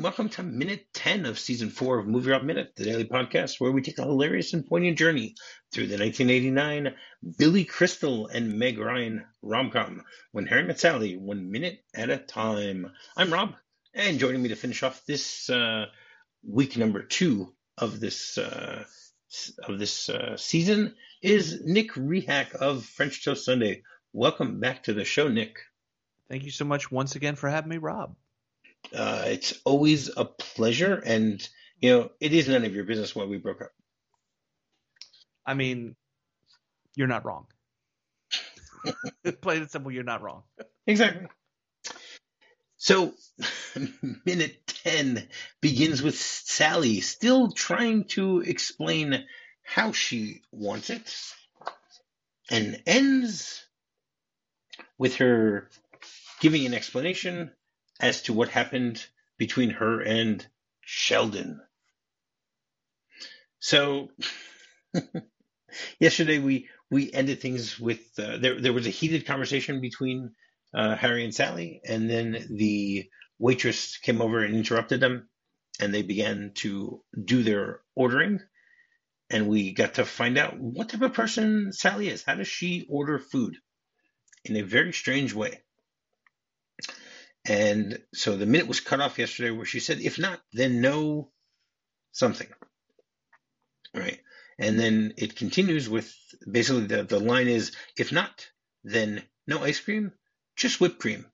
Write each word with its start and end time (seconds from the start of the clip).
Welcome 0.00 0.28
to 0.30 0.44
minute 0.44 0.86
10 0.94 1.26
of 1.26 1.40
season 1.40 1.70
4 1.70 1.98
of 1.98 2.06
Movie 2.06 2.30
Rob 2.30 2.44
Minute, 2.44 2.72
the 2.76 2.84
daily 2.84 3.04
podcast 3.04 3.58
where 3.58 3.72
we 3.72 3.82
take 3.82 3.98
a 3.98 4.02
hilarious 4.02 4.52
and 4.52 4.64
poignant 4.64 4.96
journey 4.96 5.34
through 5.72 5.88
the 5.88 5.98
1989 5.98 6.94
Billy 7.36 7.64
Crystal 7.64 8.28
and 8.28 8.60
Meg 8.60 8.78
Ryan 8.78 9.24
rom 9.42 9.72
com 9.72 10.04
When 10.30 10.46
Harry 10.46 10.62
Met 10.62 10.78
Sally, 10.78 11.16
one 11.16 11.50
minute 11.50 11.80
at 11.96 12.10
a 12.10 12.18
time. 12.18 12.92
I'm 13.16 13.32
Rob, 13.32 13.54
and 13.92 14.20
joining 14.20 14.40
me 14.40 14.50
to 14.50 14.54
finish 14.54 14.84
off 14.84 15.04
this 15.04 15.50
uh, 15.50 15.86
week 16.46 16.76
number 16.76 17.02
two 17.02 17.52
of 17.76 17.98
this 17.98 18.38
uh, 18.38 18.84
of 19.64 19.80
this 19.80 20.08
uh, 20.08 20.36
season 20.36 20.94
is 21.22 21.60
Nick 21.64 21.94
Rehak 21.94 22.54
of 22.54 22.84
French 22.84 23.24
Toast 23.24 23.44
Sunday. 23.44 23.82
Welcome 24.12 24.60
back 24.60 24.84
to 24.84 24.94
the 24.94 25.04
show, 25.04 25.26
Nick. 25.26 25.56
Thank 26.30 26.44
you 26.44 26.52
so 26.52 26.64
much 26.64 26.92
once 26.92 27.16
again 27.16 27.34
for 27.34 27.50
having 27.50 27.70
me, 27.70 27.78
Rob. 27.78 28.14
Uh, 28.94 29.24
it's 29.26 29.60
always 29.64 30.10
a 30.16 30.24
pleasure, 30.24 30.94
and 30.94 31.46
you 31.80 31.90
know 31.90 32.10
it 32.20 32.32
is 32.32 32.48
none 32.48 32.64
of 32.64 32.74
your 32.74 32.84
business 32.84 33.14
why 33.14 33.24
we 33.24 33.38
broke 33.38 33.62
up. 33.62 33.72
I 35.46 35.54
mean, 35.54 35.96
you're 36.94 37.06
not 37.06 37.24
wrong. 37.24 37.46
Plain 39.40 39.62
and 39.62 39.70
simple, 39.70 39.90
you're 39.90 40.04
not 40.04 40.22
wrong. 40.22 40.42
Exactly. 40.86 41.26
So, 42.76 43.14
minute 44.24 44.66
10 44.84 45.28
begins 45.60 46.02
with 46.02 46.16
Sally 46.16 47.00
still 47.00 47.50
trying 47.50 48.04
to 48.04 48.40
explain 48.40 49.24
how 49.64 49.92
she 49.92 50.42
wants 50.52 50.90
it, 50.90 51.14
and 52.50 52.80
ends 52.86 53.66
with 54.96 55.16
her 55.16 55.68
giving 56.40 56.66
an 56.66 56.74
explanation 56.74 57.50
as 58.00 58.22
to 58.22 58.32
what 58.32 58.48
happened 58.48 59.04
between 59.38 59.70
her 59.70 60.00
and 60.00 60.46
Sheldon. 60.80 61.60
So 63.60 64.08
yesterday 66.00 66.38
we 66.38 66.68
we 66.90 67.12
ended 67.12 67.40
things 67.40 67.78
with 67.78 68.00
uh, 68.18 68.38
there 68.38 68.60
there 68.60 68.72
was 68.72 68.86
a 68.86 68.90
heated 68.90 69.26
conversation 69.26 69.80
between 69.80 70.32
uh, 70.74 70.96
Harry 70.96 71.24
and 71.24 71.34
Sally, 71.34 71.80
and 71.86 72.08
then 72.08 72.46
the 72.50 73.08
waitress 73.38 73.98
came 73.98 74.20
over 74.20 74.44
and 74.44 74.54
interrupted 74.54 75.00
them, 75.00 75.28
and 75.80 75.92
they 75.92 76.02
began 76.02 76.52
to 76.56 77.02
do 77.24 77.42
their 77.42 77.80
ordering, 77.94 78.40
and 79.30 79.48
we 79.48 79.72
got 79.72 79.94
to 79.94 80.04
find 80.04 80.38
out 80.38 80.58
what 80.58 80.88
type 80.88 81.02
of 81.02 81.14
person 81.14 81.72
Sally 81.72 82.08
is. 82.08 82.24
How 82.24 82.34
does 82.34 82.48
she 82.48 82.86
order 82.88 83.18
food? 83.18 83.56
In 84.44 84.56
a 84.56 84.62
very 84.62 84.92
strange 84.92 85.34
way. 85.34 85.62
And 87.48 87.98
so 88.12 88.36
the 88.36 88.46
minute 88.46 88.68
was 88.68 88.80
cut 88.80 89.00
off 89.00 89.18
yesterday 89.18 89.50
where 89.50 89.64
she 89.64 89.80
said, 89.80 90.00
if 90.00 90.18
not, 90.18 90.40
then 90.52 90.82
no 90.82 91.30
something. 92.12 92.48
Right. 93.94 94.20
And 94.58 94.78
then 94.78 95.14
it 95.16 95.36
continues 95.36 95.88
with 95.88 96.14
basically 96.50 96.86
the, 96.86 97.04
the 97.04 97.18
line 97.18 97.48
is, 97.48 97.72
if 97.96 98.12
not, 98.12 98.46
then 98.84 99.22
no 99.46 99.62
ice 99.62 99.80
cream, 99.80 100.12
just 100.56 100.78
whipped 100.80 100.98
cream, 100.98 101.24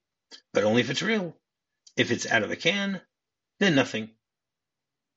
but 0.53 0.63
only 0.63 0.83
if 0.83 0.91
it's 0.91 1.03
real. 1.03 1.37
If 1.97 2.13
it's 2.13 2.31
out 2.31 2.43
of 2.43 2.51
a 2.51 2.57
can, 2.57 3.01
then 3.59 3.75
nothing. 3.75 4.11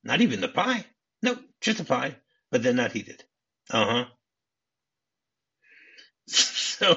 Not 0.02 0.20
even 0.20 0.40
the 0.40 0.48
pie. 0.48 0.84
Nope, 1.22 1.40
just 1.60 1.80
a 1.80 1.84
pie, 1.84 2.16
but 2.50 2.62
then 2.62 2.76
not 2.76 2.92
heated. 2.92 3.22
Uh 3.70 3.84
huh. 3.84 4.04
So, 6.78 6.96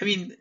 I 0.00 0.04
mean, 0.04 0.36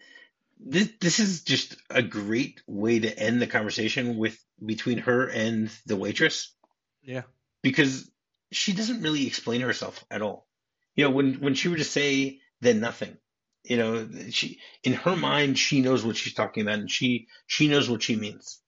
this 0.66 0.90
this 1.00 1.20
is 1.20 1.44
just 1.44 1.76
a 1.90 2.02
great 2.02 2.62
way 2.68 3.00
to 3.00 3.20
end 3.20 3.42
the 3.42 3.48
conversation 3.48 4.18
with 4.18 4.38
between 4.64 5.00
her 5.00 5.28
and 5.28 5.70
the 5.86 5.96
waitress. 5.96 6.54
Yeah. 7.02 7.24
Because 7.62 8.10
she 8.52 8.74
doesn't 8.74 9.02
really 9.02 9.28
explain 9.28 9.62
herself 9.62 10.04
at 10.10 10.22
all. 10.22 10.48
You 10.96 11.06
know, 11.06 11.12
when 11.12 11.36
when 11.36 11.54
she 11.56 11.68
were 11.68 11.78
to 11.78 11.84
say 11.84 12.40
then 12.62 12.80
nothing, 12.80 13.18
you 13.64 13.78
know, 13.78 14.08
she 14.30 14.60
in 14.84 14.94
her 14.94 15.16
mind 15.16 15.60
she 15.60 15.82
knows 15.82 16.06
what 16.06 16.16
she's 16.16 16.34
talking 16.34 16.64
about 16.64 16.80
and 16.80 16.92
she 16.92 17.28
she 17.46 17.68
knows 17.68 17.90
what 17.90 18.04
she 18.04 18.16
means. 18.16 18.62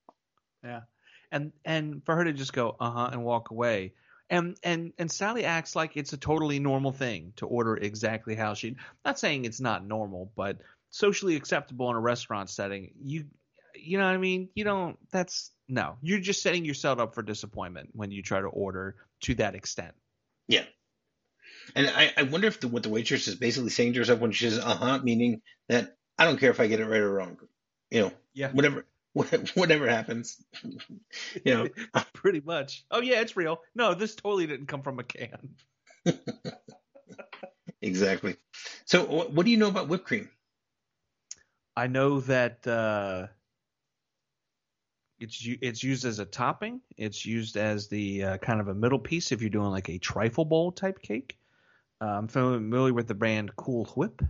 Yeah. 0.64 0.82
And 1.32 1.54
and 1.64 2.04
for 2.06 2.16
her 2.16 2.26
to 2.26 2.34
just 2.34 2.54
go 2.54 2.76
uh-huh 2.80 3.10
and 3.14 3.24
walk 3.24 3.52
away. 3.52 3.94
And 4.30 4.58
and 4.64 4.92
and 4.98 5.12
Sally 5.12 5.46
acts 5.46 5.76
like 5.76 5.96
it's 5.96 6.14
a 6.14 6.18
totally 6.18 6.60
normal 6.60 6.92
thing 6.92 7.34
to 7.38 7.46
order 7.46 7.78
exactly 7.78 8.36
how 8.36 8.54
she 8.54 8.76
not 9.06 9.20
saying 9.20 9.46
it's 9.46 9.62
not 9.62 9.86
normal, 9.86 10.32
but 10.36 10.58
socially 10.90 11.36
acceptable 11.36 11.90
in 11.90 11.96
a 11.96 12.00
restaurant 12.00 12.50
setting, 12.50 12.92
you 13.00 13.26
you 13.76 13.98
know 13.98 14.06
what 14.06 14.14
I 14.14 14.18
mean? 14.18 14.50
You 14.56 14.64
don't 14.64 14.98
that's 15.12 15.52
no. 15.68 15.98
You're 16.02 16.20
just 16.20 16.42
setting 16.42 16.66
yourself 16.66 17.00
up 17.00 17.16
for 17.16 17.22
disappointment 17.22 17.90
when 17.94 18.12
you 18.12 18.22
try 18.22 18.40
to 18.40 18.48
order 18.48 18.96
to 19.22 19.36
that 19.36 19.56
extent. 19.56 19.94
Yeah. 20.48 20.64
And 21.76 21.88
I, 21.88 22.14
I 22.18 22.24
wonder 22.24 22.48
if 22.48 22.60
the, 22.60 22.68
what 22.68 22.84
the 22.84 22.90
waitress 22.90 23.28
is 23.28 23.36
basically 23.36 23.72
saying 23.72 23.94
to 23.94 24.00
herself 24.00 24.20
when 24.20 24.32
she 24.32 24.50
says 24.50 24.60
uh 24.60 24.76
huh, 24.76 25.00
meaning 25.04 25.42
that 25.68 25.96
I 26.18 26.26
don't 26.26 26.40
care 26.40 26.52
if 26.52 26.60
I 26.60 26.68
get 26.68 26.80
it 26.80 26.86
right 26.86 27.02
or 27.02 27.12
wrong. 27.12 27.38
You 27.90 28.02
know, 28.02 28.12
yeah. 28.34 28.52
whatever 28.52 28.86
whatever 29.54 29.90
happens. 29.90 30.44
you 30.64 31.54
know. 31.54 31.68
Pretty 32.14 32.42
much. 32.42 32.86
Oh 32.92 33.02
yeah, 33.02 33.22
it's 33.22 33.38
real. 33.38 33.62
No, 33.74 33.94
this 33.94 34.16
totally 34.16 34.48
didn't 34.48 34.68
come 34.68 34.82
from 34.82 35.00
a 35.00 35.04
can. 35.04 35.56
exactly. 37.82 38.36
So 38.86 39.06
what 39.06 39.46
do 39.46 39.52
you 39.52 39.58
know 39.58 39.70
about 39.70 39.88
whipped 39.88 40.06
cream? 40.06 40.30
I 41.78 41.88
know 41.88 42.22
that 42.22 42.66
uh, 42.66 43.28
it's 45.20 45.46
it's 45.62 45.84
used 45.84 46.06
as 46.06 46.20
a 46.20 46.26
topping. 46.26 46.82
It's 46.98 47.26
used 47.26 47.58
as 47.58 47.88
the 47.88 48.24
uh, 48.24 48.38
kind 48.38 48.62
of 48.62 48.68
a 48.68 48.74
middle 48.74 49.00
piece 49.00 49.32
if 49.32 49.42
you're 49.42 49.50
doing 49.50 49.72
like 49.72 49.90
a 49.90 49.98
trifle 49.98 50.46
bowl 50.46 50.72
type 50.72 51.02
cake. 51.02 51.38
Uh, 52.02 52.06
I'm 52.06 52.28
familiar 52.28 52.94
with 52.94 53.08
the 53.08 53.14
brand 53.14 53.56
Cool 53.56 53.86
Whip, 53.96 54.22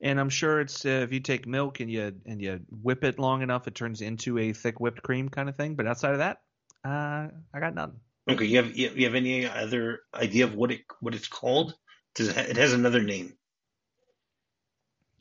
and 0.00 0.18
I'm 0.18 0.28
sure 0.28 0.60
it's 0.60 0.84
uh, 0.84 1.02
if 1.04 1.12
you 1.12 1.20
take 1.20 1.46
milk 1.46 1.80
and 1.80 1.90
you 1.90 2.14
and 2.26 2.40
you 2.40 2.60
whip 2.82 3.04
it 3.04 3.18
long 3.18 3.42
enough, 3.42 3.68
it 3.68 3.74
turns 3.74 4.00
into 4.00 4.38
a 4.38 4.52
thick 4.52 4.80
whipped 4.80 5.02
cream 5.02 5.28
kind 5.28 5.48
of 5.48 5.56
thing. 5.56 5.74
But 5.74 5.86
outside 5.86 6.12
of 6.12 6.18
that, 6.18 6.42
uh, 6.84 7.28
I 7.52 7.60
got 7.60 7.74
nothing. 7.74 8.00
Okay, 8.28 8.44
you 8.44 8.56
have 8.56 8.76
you 8.76 9.04
have 9.04 9.14
any 9.14 9.46
other 9.46 10.00
idea 10.14 10.44
of 10.44 10.54
what 10.54 10.70
it 10.70 10.82
what 11.00 11.14
it's 11.14 11.28
called? 11.28 11.74
Does 12.14 12.28
it, 12.28 12.36
it 12.36 12.56
has 12.56 12.72
another 12.72 13.02
name? 13.02 13.34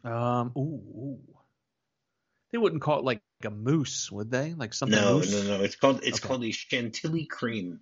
Um. 0.04 0.52
Ooh, 0.58 0.62
ooh. 0.62 1.20
They 2.52 2.58
wouldn't 2.58 2.82
call 2.82 3.00
it 3.00 3.06
like 3.06 3.22
a 3.44 3.52
mousse, 3.52 4.12
would 4.12 4.32
they? 4.32 4.54
Like 4.54 4.74
something. 4.74 5.00
No, 5.00 5.20
mousse? 5.20 5.32
no, 5.32 5.58
no. 5.58 5.64
It's 5.64 5.76
called 5.76 6.02
it's 6.04 6.20
Okay. 6.20 6.28
called 6.28 6.44
a 6.44 6.52
chantilly 6.52 7.26
cream, 7.26 7.82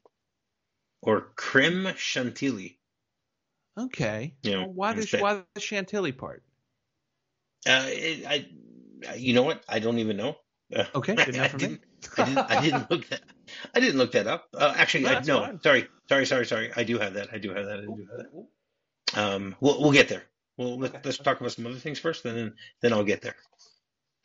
or 1.02 1.32
creme 1.36 1.94
chantilly. 1.96 2.80
Okay. 3.78 4.34
Yeah, 4.44 4.58
Well, 4.58 4.74
why 4.74 4.94
the 4.94 5.18
why 5.20 5.44
the 5.54 5.62
chantilly 5.62 6.12
part? 6.12 6.44
Uh, 7.68 7.84
it, 7.88 8.26
I, 8.26 9.16
you 9.16 9.34
know 9.34 9.44
what? 9.44 9.64
I 9.70 9.80
don't 9.80 10.00
even 10.00 10.18
know. 10.18 10.38
Uh, 10.76 10.84
Okay, 10.96 11.14
I, 11.14 11.26
good 11.26 11.36
enough 11.36 11.52
for 11.52 11.58
me. 11.58 11.64
didn't, 11.68 11.82
I 12.18 12.26
didn't. 12.26 12.52
I 12.52 12.62
didn't 12.62 12.92
look 12.92 13.08
that. 13.10 13.22
I 13.76 13.80
didn't 13.80 13.98
look 13.98 14.12
that 14.14 14.28
up. 14.28 14.48
Uh, 14.54 14.74
actually, 14.76 15.04
No, 15.06 15.10
I, 15.12 15.22
no. 15.22 15.40
fine. 15.42 15.62
Sorry, 15.62 15.88
sorry, 16.10 16.26
sorry, 16.26 16.46
sorry. 16.46 16.72
I 16.76 16.84
do 16.84 17.00
have 17.00 17.14
that. 17.14 17.30
I 17.34 17.38
do 17.38 17.54
have 17.54 17.66
that. 17.66 17.80
I 17.80 17.86
do 17.86 18.08
have 18.12 18.18
that. 19.14 19.22
Um, 19.22 19.56
we'll 19.62 19.82
we'll 19.82 19.92
get 19.94 20.10
there. 20.10 20.24
Well, 20.58 20.80
let, 20.80 21.06
let's 21.06 21.18
talk 21.20 21.40
about 21.40 21.52
some 21.52 21.68
other 21.68 21.76
things 21.76 22.00
first, 22.00 22.26
and 22.26 22.38
then 22.38 22.54
then 22.82 22.94
I'll 22.94 23.04
get 23.04 23.22
there. 23.22 23.36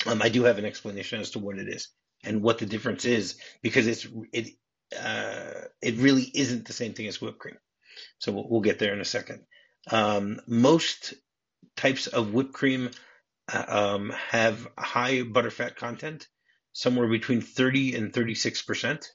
Um, 0.07 0.23
I 0.23 0.29
do 0.29 0.45
have 0.45 0.59
an 0.59 0.65
explanation 0.65 1.21
as 1.21 1.31
to 1.33 1.39
what 1.39 1.59
it 1.59 1.69
is 1.69 1.89
and 2.25 2.43
what 2.43 2.59
the 2.59 2.67
difference 2.67 3.05
is 3.05 3.37
because 3.63 3.87
it's 3.87 4.07
it 4.33 4.49
uh, 4.99 5.67
it 5.81 5.97
really 5.97 6.31
isn't 6.35 6.67
the 6.67 6.73
same 6.73 6.95
thing 6.95 7.07
as 7.07 7.21
whipped 7.21 7.39
cream. 7.39 7.57
So 8.19 8.33
we'll, 8.33 8.49
we'll 8.49 8.61
get 8.61 8.79
there 8.79 8.93
in 8.93 9.01
a 9.01 9.05
second. 9.05 9.43
Um, 9.91 10.41
most 10.47 11.15
types 11.77 12.07
of 12.07 12.33
whipped 12.33 12.53
cream 12.53 12.91
uh, 13.53 13.65
um, 13.69 14.11
have 14.31 14.69
high 14.79 15.23
butterfat 15.23 15.77
content, 15.77 16.27
somewhere 16.73 17.09
between 17.09 17.41
30 17.41 17.97
and 17.97 18.13
36 18.13 18.63
percent, 18.63 19.13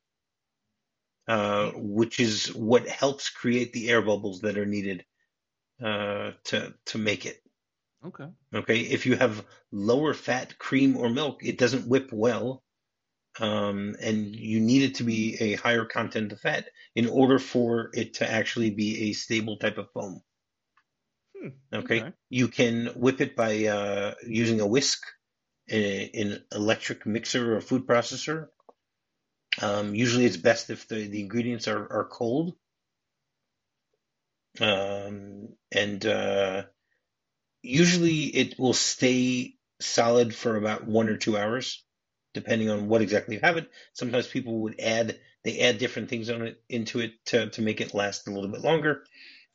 uh, 1.27 1.71
which 1.75 2.19
is 2.19 2.53
what 2.53 2.87
helps 2.87 3.29
create 3.29 3.73
the 3.73 3.89
air 3.89 4.01
bubbles 4.01 4.41
that 4.41 4.57
are 4.57 4.65
needed 4.65 5.03
uh, 5.83 6.31
to 6.45 6.73
to 6.85 6.97
make 6.97 7.25
it. 7.25 7.41
Okay. 8.05 8.27
Okay, 8.53 8.79
if 8.79 9.05
you 9.05 9.15
have 9.17 9.45
lower 9.71 10.13
fat 10.13 10.57
cream 10.57 10.97
or 10.97 11.09
milk, 11.09 11.43
it 11.43 11.57
doesn't 11.57 11.87
whip 11.87 12.09
well, 12.11 12.63
um, 13.39 13.95
and 14.01 14.35
you 14.35 14.59
need 14.59 14.83
it 14.83 14.95
to 14.95 15.03
be 15.03 15.35
a 15.39 15.55
higher 15.55 15.85
content 15.85 16.31
of 16.31 16.39
fat 16.39 16.69
in 16.95 17.07
order 17.07 17.39
for 17.39 17.89
it 17.93 18.15
to 18.15 18.31
actually 18.31 18.69
be 18.69 19.09
a 19.09 19.13
stable 19.13 19.57
type 19.57 19.77
of 19.77 19.91
foam. 19.91 20.21
Hmm, 21.35 21.49
Okay, 21.73 22.01
okay. 22.01 22.13
you 22.29 22.47
can 22.47 22.87
whip 22.95 23.19
it 23.19 23.35
by 23.35 23.65
uh, 23.65 24.13
using 24.25 24.61
a 24.61 24.67
whisk, 24.67 25.03
in 25.67 26.31
an 26.31 26.45
electric 26.53 27.05
mixer 27.05 27.57
or 27.57 27.61
food 27.61 27.85
processor. 27.85 28.47
Um, 29.61 29.95
usually, 29.95 30.25
it's 30.25 30.37
best 30.37 30.69
if 30.69 30.87
the, 30.87 31.07
the 31.07 31.21
ingredients 31.21 31.67
are, 31.67 31.91
are 31.91 32.05
cold. 32.05 32.55
Um, 34.59 35.26
and 35.71 36.05
uh, 36.05 36.63
usually 37.61 38.23
it 38.25 38.59
will 38.59 38.73
stay 38.73 39.55
solid 39.79 40.33
for 40.33 40.55
about 40.55 40.85
one 40.87 41.09
or 41.09 41.17
two 41.17 41.37
hours, 41.37 41.83
depending 42.33 42.69
on 42.69 42.87
what 42.87 43.01
exactly 43.01 43.35
you 43.35 43.41
have 43.41 43.57
it. 43.57 43.69
Sometimes 43.93 44.27
people 44.27 44.61
would 44.61 44.79
add 44.79 45.19
they 45.43 45.59
add 45.61 45.77
different 45.77 46.09
things 46.09 46.29
on 46.29 46.41
it 46.41 46.61
into 46.69 46.99
it 46.99 47.13
to 47.25 47.49
to 47.51 47.61
make 47.61 47.81
it 47.81 47.93
last 47.93 48.27
a 48.27 48.31
little 48.31 48.49
bit 48.49 48.61
longer. 48.61 49.05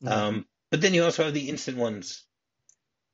Mhm. 0.03 0.11
Um, 0.11 0.45
but 0.71 0.81
then 0.81 0.93
you 0.93 1.03
also 1.03 1.23
have 1.25 1.33
the 1.33 1.49
instant 1.49 1.77
ones, 1.77 2.25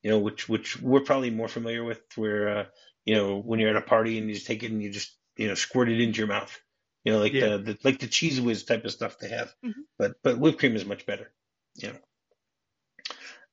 you 0.03 0.09
know, 0.11 0.19
which 0.19 0.47
which 0.47 0.79
we're 0.81 1.01
probably 1.01 1.29
more 1.29 1.47
familiar 1.47 1.83
with, 1.83 2.01
where 2.15 2.57
uh, 2.59 2.65
you 3.05 3.15
know 3.15 3.39
when 3.39 3.59
you're 3.59 3.69
at 3.69 3.75
a 3.75 3.81
party 3.81 4.17
and 4.17 4.27
you 4.27 4.35
just 4.35 4.47
take 4.47 4.63
it 4.63 4.71
and 4.71 4.81
you 4.81 4.91
just 4.91 5.17
you 5.37 5.47
know 5.47 5.55
squirt 5.55 5.89
it 5.89 6.01
into 6.01 6.19
your 6.19 6.27
mouth, 6.27 6.57
you 7.03 7.11
know, 7.13 7.19
like 7.19 7.33
Yeah. 7.33 7.57
the, 7.57 7.57
the 7.59 7.77
like 7.83 7.99
the 7.99 8.07
Cheez 8.07 8.39
Whiz 8.39 8.63
type 8.63 8.85
of 8.85 8.91
stuff 8.91 9.19
they 9.19 9.29
have. 9.29 9.53
Mhm. 9.65 9.73
But 9.97 10.15
but 10.23 10.39
whipped 10.39 10.59
cream 10.59 10.75
is 10.75 10.85
much 10.85 11.05
better, 11.05 11.31
you 11.75 11.89
know. 11.89 11.99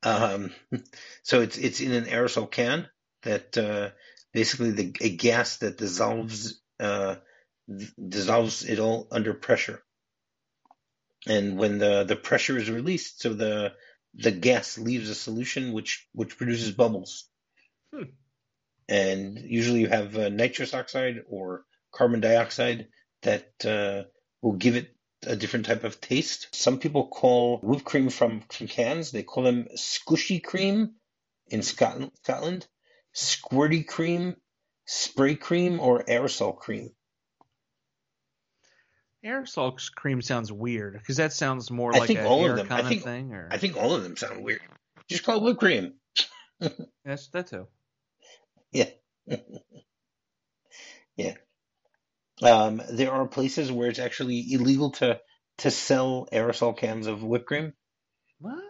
Um, 0.03 0.53
so 1.23 1.41
it's 1.41 1.59
it's 1.59 1.81
in 1.81 1.93
an 1.93 2.05
aerosol 2.05 2.51
can 2.51 2.89
that 3.23 3.57
uh, 3.59 3.91
basically 4.33 4.71
the 4.73 4.97
a 5.01 5.17
gas 5.17 5.59
that 5.59 5.79
dissolves 5.79 6.61
uh, 6.81 7.17
dissolves 8.09 8.65
it 8.65 8.79
all 8.79 9.09
under 9.11 9.35
pressure. 9.35 9.83
And 11.27 11.59
when 11.59 11.79
the, 11.79 12.05
the 12.05 12.15
pressure 12.15 12.57
is 12.57 12.71
released, 12.71 13.21
so 13.21 13.35
the 13.35 13.73
the 14.15 14.31
gas 14.31 14.79
leaves 14.79 15.11
a 15.11 15.15
solution 15.15 15.73
which 15.73 16.07
which 16.13 16.39
produces 16.39 16.73
bubbles. 16.73 17.29
Hmm. 17.93 18.05
And 18.89 19.39
usually 19.39 19.81
you 19.81 19.89
have 19.89 20.17
uh, 20.17 20.29
nitrous 20.29 20.73
oxide 20.73 21.23
or 21.29 21.65
carbon 21.93 22.21
dioxide 22.21 22.89
that 23.23 23.51
uh, 23.65 24.09
will 24.43 24.53
give 24.53 24.77
it 24.77 24.96
a 25.27 25.37
different 25.37 25.67
type 25.67 25.85
of 25.85 26.01
taste. 26.01 26.49
Some 26.55 26.79
people 26.79 27.09
call 27.09 27.59
whipped 27.63 27.85
cream 27.85 28.09
from, 28.11 28.41
cans, 28.41 29.11
they 29.11 29.23
call 29.23 29.43
them 29.45 29.67
squishy 29.77 30.43
cream 30.43 30.93
in 31.49 31.63
Scotland, 31.63 32.13
Scotland, 32.23 32.67
squirty 33.15 33.87
cream, 33.87 34.37
spray 34.87 35.35
cream, 35.35 35.81
or 35.81 36.03
aerosol 36.05 36.57
cream. 36.57 36.91
Aerosol 39.25 39.79
cream 39.97 40.23
sounds 40.23 40.53
weird 40.53 40.95
because 40.95 41.17
that 41.17 41.33
sounds 41.33 41.71
more 41.71 41.95
I 41.95 41.99
like 41.99 42.07
think 42.07 42.21
a 42.21 42.27
all 42.27 42.49
of 42.49 42.57
them- 42.57 42.67
I 42.67 42.69
kind 42.69 42.89
think- 42.89 43.01
of 43.01 43.05
thing. 43.05 43.33
Or 43.33 43.49
I 43.51 43.59
think 43.59 43.77
all 43.77 43.95
of 43.95 44.03
them 44.03 44.17
sound 44.17 44.45
weird. 44.45 44.61
Just 45.09 45.25
call 45.25 45.39
it 45.39 45.43
whipped 45.43 45.59
cream. 45.61 45.95
that's 47.05 47.29
that 47.29 47.49
too. 47.49 47.67
Yeah. 48.73 48.91
yeah. 51.17 51.35
Um, 52.43 52.83
there 52.91 53.13
are 53.13 53.27
places 53.27 53.73
where 53.73 53.89
it's 53.89 53.99
actually 53.99 54.53
illegal 54.53 54.91
to 54.93 55.21
to 55.59 55.71
sell 55.71 56.29
aerosol 56.33 56.77
cans 56.77 57.07
of 57.07 57.23
whipped 57.23 57.47
cream. 57.47 57.73
What? 58.41 58.63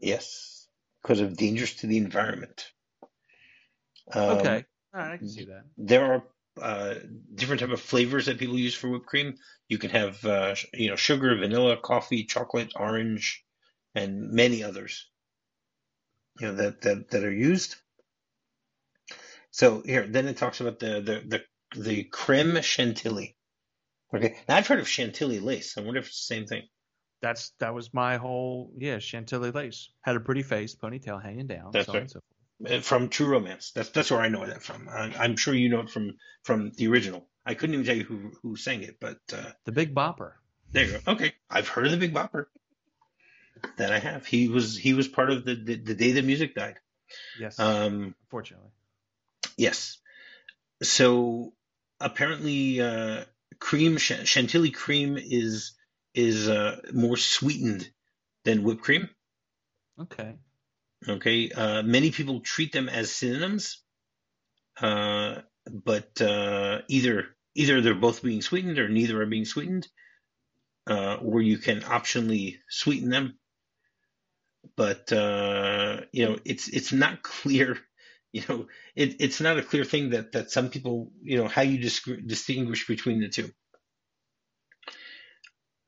Yes, 0.00 0.66
because 1.02 1.20
of 1.20 1.36
dangers 1.36 1.74
to 1.76 1.86
the 1.86 1.98
environment. 1.98 2.66
Um, 4.12 4.30
okay, 4.38 4.64
all 4.92 5.00
right, 5.00 5.12
I 5.12 5.16
can 5.16 5.28
see 5.28 5.44
that. 5.44 5.64
There 5.78 6.04
are 6.04 6.24
uh, 6.60 6.94
different 7.34 7.60
type 7.60 7.70
of 7.70 7.80
flavors 7.80 8.26
that 8.26 8.38
people 8.38 8.58
use 8.58 8.74
for 8.74 8.88
whipped 8.90 9.06
cream. 9.06 9.36
You 9.68 9.78
can 9.78 9.90
have 9.90 10.24
uh, 10.24 10.56
you 10.74 10.90
know 10.90 10.96
sugar, 10.96 11.36
vanilla, 11.36 11.76
coffee, 11.76 12.24
chocolate, 12.24 12.72
orange, 12.74 13.44
and 13.94 14.32
many 14.32 14.64
others. 14.64 15.08
You 16.40 16.48
know 16.48 16.54
that 16.56 16.82
that 16.82 17.10
that 17.10 17.24
are 17.24 17.32
used. 17.32 17.76
So 19.52 19.82
here, 19.82 20.06
then 20.06 20.26
it 20.26 20.38
talks 20.38 20.60
about 20.60 20.80
the 20.80 21.00
the 21.00 21.22
the, 21.26 21.44
the 21.76 22.04
creme 22.04 22.60
chantilly. 22.62 23.36
Okay, 24.14 24.36
now 24.48 24.56
I've 24.56 24.66
heard 24.66 24.78
of 24.80 24.88
chantilly 24.88 25.40
lace. 25.40 25.76
I 25.78 25.80
wonder 25.80 26.00
if 26.00 26.08
it's 26.08 26.26
the 26.28 26.34
same 26.34 26.46
thing. 26.46 26.62
That's 27.22 27.52
that 27.60 27.72
was 27.72 27.94
my 27.94 28.16
whole 28.16 28.72
yeah 28.76 28.98
Chantilly 28.98 29.52
lace 29.52 29.90
had 30.02 30.16
a 30.16 30.20
pretty 30.20 30.42
face, 30.42 30.74
ponytail 30.74 31.22
hanging 31.22 31.46
down, 31.46 31.70
That's 31.72 31.86
so 31.86 31.92
right. 31.92 32.02
and 32.02 32.10
so 32.10 32.20
forth. 32.20 32.72
Uh, 32.72 32.80
From 32.80 33.08
True 33.08 33.28
Romance. 33.28 33.70
That's 33.74 33.90
that's 33.90 34.10
where 34.10 34.20
I 34.20 34.28
know 34.28 34.44
that 34.44 34.62
from. 34.62 34.88
I, 34.88 35.14
I'm 35.18 35.36
sure 35.36 35.54
you 35.54 35.68
know 35.68 35.80
it 35.80 35.90
from 35.90 36.16
from 36.42 36.72
the 36.76 36.88
original. 36.88 37.28
I 37.46 37.54
couldn't 37.54 37.74
even 37.74 37.86
tell 37.86 37.96
you 37.96 38.04
who 38.04 38.32
who 38.42 38.56
sang 38.56 38.82
it, 38.82 38.96
but 39.00 39.18
uh, 39.32 39.50
The 39.64 39.72
Big 39.72 39.94
Bopper. 39.94 40.32
there 40.72 40.84
you 40.84 40.98
go. 41.04 41.12
Okay, 41.12 41.32
I've 41.48 41.68
heard 41.68 41.86
of 41.86 41.92
the 41.92 41.96
Big 41.98 42.12
Bopper. 42.12 42.46
That 43.76 43.92
I 43.92 44.00
have. 44.00 44.26
He 44.26 44.48
was 44.48 44.76
he 44.76 44.92
was 44.92 45.06
part 45.06 45.30
of 45.30 45.44
the 45.44 45.54
the, 45.54 45.76
the 45.76 45.94
day 45.94 46.10
the 46.12 46.22
music 46.22 46.54
died. 46.56 46.74
Yes, 47.38 47.58
Um, 47.60 48.16
unfortunately. 48.24 48.70
yes. 49.56 49.98
So 50.82 51.52
apparently, 52.02 52.80
uh, 52.80 53.24
cream 53.58 53.96
ch- 53.96 54.26
chantilly 54.26 54.70
cream 54.70 55.16
is 55.18 55.72
is 56.14 56.48
uh, 56.48 56.80
more 56.92 57.16
sweetened 57.16 57.90
than 58.44 58.62
whipped 58.62 58.82
cream. 58.82 59.08
Okay. 59.98 60.34
Okay, 61.08 61.50
uh, 61.50 61.82
many 61.82 62.10
people 62.12 62.40
treat 62.40 62.72
them 62.72 62.88
as 62.88 63.10
synonyms, 63.12 63.82
uh, 64.80 65.40
but 65.68 66.20
uh, 66.20 66.82
either 66.88 67.26
either 67.54 67.80
they're 67.80 67.94
both 67.94 68.22
being 68.22 68.42
sweetened 68.42 68.78
or 68.78 68.88
neither 68.88 69.20
are 69.20 69.26
being 69.26 69.44
sweetened, 69.44 69.88
uh, 70.88 71.16
or 71.16 71.42
you 71.42 71.58
can 71.58 71.80
optionally 71.80 72.58
sweeten 72.68 73.10
them. 73.10 73.38
But 74.76 75.12
uh, 75.12 76.02
you 76.12 76.26
know, 76.26 76.38
it's 76.44 76.68
it's 76.68 76.92
not 76.92 77.22
clear. 77.24 77.78
You 78.32 78.42
know, 78.48 78.66
it, 78.96 79.16
it's 79.20 79.42
not 79.42 79.58
a 79.58 79.62
clear 79.62 79.84
thing 79.84 80.10
that 80.10 80.32
that 80.32 80.50
some 80.50 80.70
people 80.70 81.12
you 81.22 81.36
know 81.36 81.48
how 81.48 81.60
you 81.60 81.78
distinguish 81.78 82.86
between 82.86 83.20
the 83.20 83.28
two. 83.28 83.50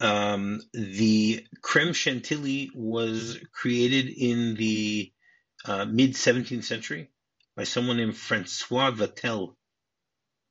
Um, 0.00 0.60
the 0.74 1.46
creme 1.62 1.94
chantilly 1.94 2.70
was 2.74 3.38
created 3.52 4.08
in 4.08 4.56
the 4.56 5.10
uh, 5.64 5.86
mid 5.86 6.12
17th 6.12 6.64
century 6.64 7.10
by 7.56 7.64
someone 7.64 7.96
named 7.96 8.16
Francois 8.16 8.90
Vatel 8.90 9.54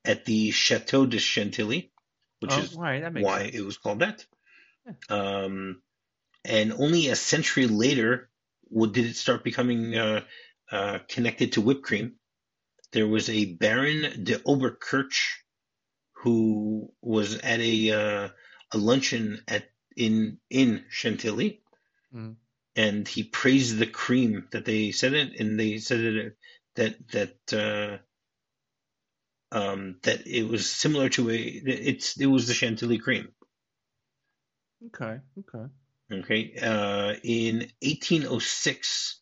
at 0.05 0.25
the 0.25 0.51
Chateau 0.51 1.05
de 1.05 1.19
Chantilly, 1.19 1.91
which 2.39 2.51
oh, 2.53 2.59
is 2.59 2.75
right, 2.75 3.01
that 3.01 3.13
makes 3.13 3.25
why 3.25 3.43
sense. 3.43 3.55
it 3.55 3.61
was 3.65 3.77
called 3.77 3.99
that. 3.99 4.25
Um, 5.09 5.81
and 6.43 6.73
only 6.73 7.07
a 7.07 7.15
century 7.15 7.67
later 7.67 8.29
would, 8.69 8.93
did 8.93 9.05
it 9.05 9.15
start 9.15 9.43
becoming 9.43 9.95
uh, 9.95 10.21
uh, 10.71 10.99
connected 11.07 11.53
to 11.53 11.61
whipped 11.61 11.83
cream. 11.83 12.13
There 12.91 13.07
was 13.07 13.29
a 13.29 13.45
Baron 13.45 14.23
de 14.23 14.39
Oberkirch 14.39 15.43
who 16.13 16.93
was 17.01 17.35
at 17.37 17.59
a 17.59 17.91
uh, 17.91 18.29
a 18.71 18.77
luncheon 18.77 19.41
at 19.47 19.65
in 19.95 20.39
in 20.49 20.85
Chantilly, 20.89 21.61
Mm. 22.13 22.35
and 22.75 23.07
he 23.07 23.23
praised 23.23 23.77
the 23.77 23.87
cream 23.87 24.47
that 24.51 24.65
they 24.65 24.91
said 24.91 25.13
it, 25.13 25.39
and 25.39 25.59
they 25.59 25.79
said 25.79 25.99
it 25.99 26.37
that 26.75 27.07
that 27.09 27.53
uh, 27.53 27.97
um, 29.55 29.97
that 30.03 30.27
it 30.27 30.47
was 30.47 30.69
similar 30.69 31.09
to 31.09 31.29
a 31.29 31.35
it's 31.37 32.19
it 32.19 32.27
was 32.27 32.47
the 32.47 32.53
Chantilly 32.53 32.99
cream. 32.99 33.33
Okay, 34.87 35.19
okay. 35.39 35.65
Okay. 36.11 36.55
Uh, 36.61 37.15
in 37.23 37.71
1806, 37.81 39.21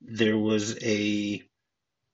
there 0.00 0.38
was 0.38 0.78
a 0.82 1.42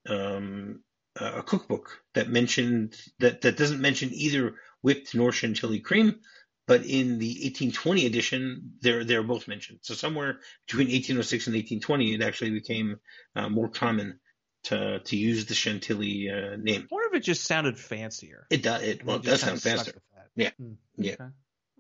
um, 0.09 0.83
a 1.17 1.43
cookbook 1.43 2.03
that 2.15 2.29
mentioned 2.29 2.97
that 3.21 3.43
that 3.43 3.57
doesn't 3.57 3.81
mention 3.81 4.11
either 4.13 4.57
whipped 4.83 5.15
nor 5.15 5.33
chantilly 5.33 5.81
cream, 5.81 6.21
but 6.67 6.85
in 6.85 7.19
the 7.19 7.29
1820 7.29 8.07
edition, 8.07 8.73
they're 8.81 9.05
they're 9.05 9.23
both 9.23 9.49
mentioned. 9.49 9.81
So 9.83 9.95
somewhere 9.95 10.41
between 10.67 10.89
1806 10.89 11.47
and 11.47 11.55
1820, 11.55 12.15
it 12.15 12.23
actually 12.23 12.51
became 12.51 13.01
uh, 13.37 13.49
more 13.49 13.69
common 13.69 14.19
to 14.65 15.01
to 15.01 15.17
use 15.17 15.47
the 15.47 15.55
chantilly 15.55 16.31
uh, 16.31 16.57
name. 16.57 16.89
Wonder 16.91 17.09
if 17.09 17.15
it 17.15 17.25
just 17.25 17.45
sounded 17.45 17.79
fancier. 17.79 18.47
It 18.51 18.63
does. 18.63 18.83
It 18.83 19.05
well, 19.05 19.17
it 19.17 19.23
does 19.23 19.41
sound 19.41 19.63
faster. 19.63 19.93
Yeah, 20.37 20.51
Hmm, 20.59 20.73
yeah. 20.97 21.13
Okay. 21.13 21.25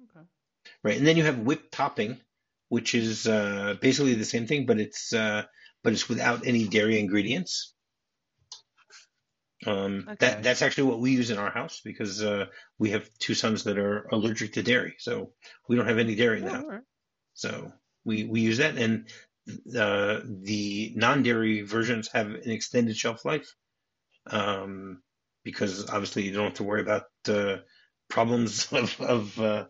Okay. 0.04 0.26
Right, 0.82 0.96
and 0.96 1.06
then 1.06 1.16
you 1.16 1.24
have 1.24 1.40
whipped 1.40 1.72
topping, 1.72 2.20
which 2.68 2.94
is 2.94 3.26
uh, 3.26 3.74
basically 3.80 4.14
the 4.14 4.24
same 4.24 4.46
thing, 4.46 4.66
but 4.66 4.78
it's 4.78 5.12
uh, 5.12 5.44
but 5.84 5.92
it's 5.92 6.08
without 6.08 6.46
any 6.46 6.66
dairy 6.66 6.98
ingredients. 6.98 7.74
Um, 9.66 10.06
Okay. 10.08 10.16
That 10.20 10.42
that's 10.42 10.62
actually 10.62 10.90
what 10.90 11.00
we 11.00 11.12
use 11.12 11.30
in 11.30 11.38
our 11.38 11.50
house 11.50 11.80
because 11.84 12.22
uh, 12.22 12.46
we 12.78 12.90
have 12.90 13.08
two 13.18 13.34
sons 13.34 13.64
that 13.64 13.78
are 13.78 14.06
allergic 14.12 14.54
to 14.54 14.62
dairy, 14.62 14.96
so 14.98 15.32
we 15.68 15.76
don't 15.76 15.88
have 15.88 15.98
any 15.98 16.16
dairy 16.16 16.38
in 16.40 16.44
the 16.44 16.50
Oh, 16.50 16.54
house. 16.54 16.64
right. 16.68 16.82
So 17.34 17.72
we 18.04 18.24
we 18.24 18.40
use 18.40 18.58
that, 18.58 18.76
and 18.76 19.08
uh, 19.76 20.20
the 20.24 20.92
non-dairy 20.96 21.62
versions 21.62 22.08
have 22.12 22.28
an 22.28 22.50
extended 22.50 22.96
shelf 22.96 23.24
life 23.24 23.48
um, 24.26 25.02
because 25.44 25.88
obviously 25.88 26.24
you 26.24 26.32
don't 26.32 26.44
have 26.44 26.54
to 26.54 26.64
worry 26.64 26.80
about 26.82 27.04
uh, 27.28 27.58
problems 28.08 28.72
of, 28.72 29.00
of 29.00 29.40
uh, 29.40 29.66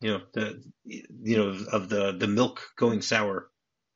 you 0.00 0.12
know 0.12 0.22
the 0.34 0.62
you 0.84 1.36
know 1.36 1.48
of 1.72 1.88
the 1.88 2.12
the 2.12 2.28
milk 2.28 2.62
going 2.76 3.02
sour 3.02 3.48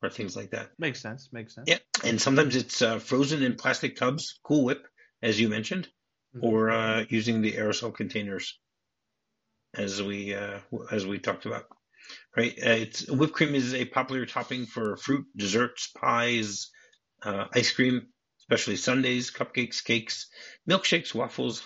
or 0.02 0.10
things 0.10 0.36
like 0.36 0.50
that. 0.50 0.70
Makes 0.78 1.00
sense. 1.00 1.28
Makes 1.32 1.54
sense. 1.54 1.68
Yeah, 1.68 1.78
and 2.04 2.20
sometimes 2.20 2.56
it's 2.56 2.82
uh, 2.82 2.98
frozen 2.98 3.42
in 3.42 3.56
plastic 3.56 3.96
tubs, 3.96 4.38
Cool 4.42 4.64
Whip, 4.64 4.86
as 5.22 5.38
you 5.40 5.48
mentioned, 5.48 5.88
Mhm. 6.34 6.44
or 6.44 6.70
uh, 6.70 7.04
using 7.08 7.42
the 7.42 7.52
aerosol 7.52 7.94
containers, 7.94 8.58
as 9.74 10.02
we 10.02 10.34
uh, 10.34 10.60
as 10.90 11.06
we 11.06 11.18
talked 11.18 11.46
about. 11.46 11.66
Right, 12.36 12.52
uh, 12.58 12.70
it's 12.70 13.08
whipped 13.10 13.34
cream 13.34 13.54
is 13.54 13.74
a 13.74 13.84
popular 13.84 14.26
topping 14.26 14.66
for 14.66 14.96
fruit, 14.96 15.26
desserts, 15.36 15.88
pies, 15.88 16.70
uh, 17.22 17.46
ice 17.52 17.70
cream, 17.72 18.08
especially 18.40 18.76
sundaes, 18.76 19.30
cupcakes, 19.30 19.82
cakes, 19.84 20.28
milkshakes, 20.68 21.14
waffles, 21.14 21.62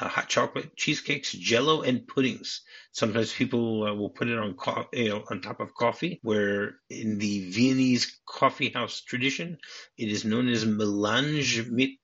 uh, 0.00 0.08
hot 0.08 0.28
chocolate, 0.28 0.76
cheesecakes, 0.76 1.32
jello, 1.32 1.82
and 1.82 2.06
puddings. 2.06 2.62
Sometimes 2.92 3.32
people 3.32 3.84
uh, 3.84 3.94
will 3.94 4.10
put 4.10 4.28
it 4.28 4.38
on 4.38 4.54
co- 4.54 4.88
you 4.92 5.08
know, 5.10 5.24
on 5.30 5.40
top 5.40 5.60
of 5.60 5.74
coffee, 5.74 6.20
where 6.22 6.76
in 6.90 7.18
the 7.18 7.50
Viennese 7.50 8.20
coffee 8.26 8.70
house 8.70 9.02
tradition, 9.02 9.58
it 9.96 10.08
is 10.08 10.24
known 10.24 10.48
as 10.48 10.64
melange 10.64 11.66
mit 11.70 11.98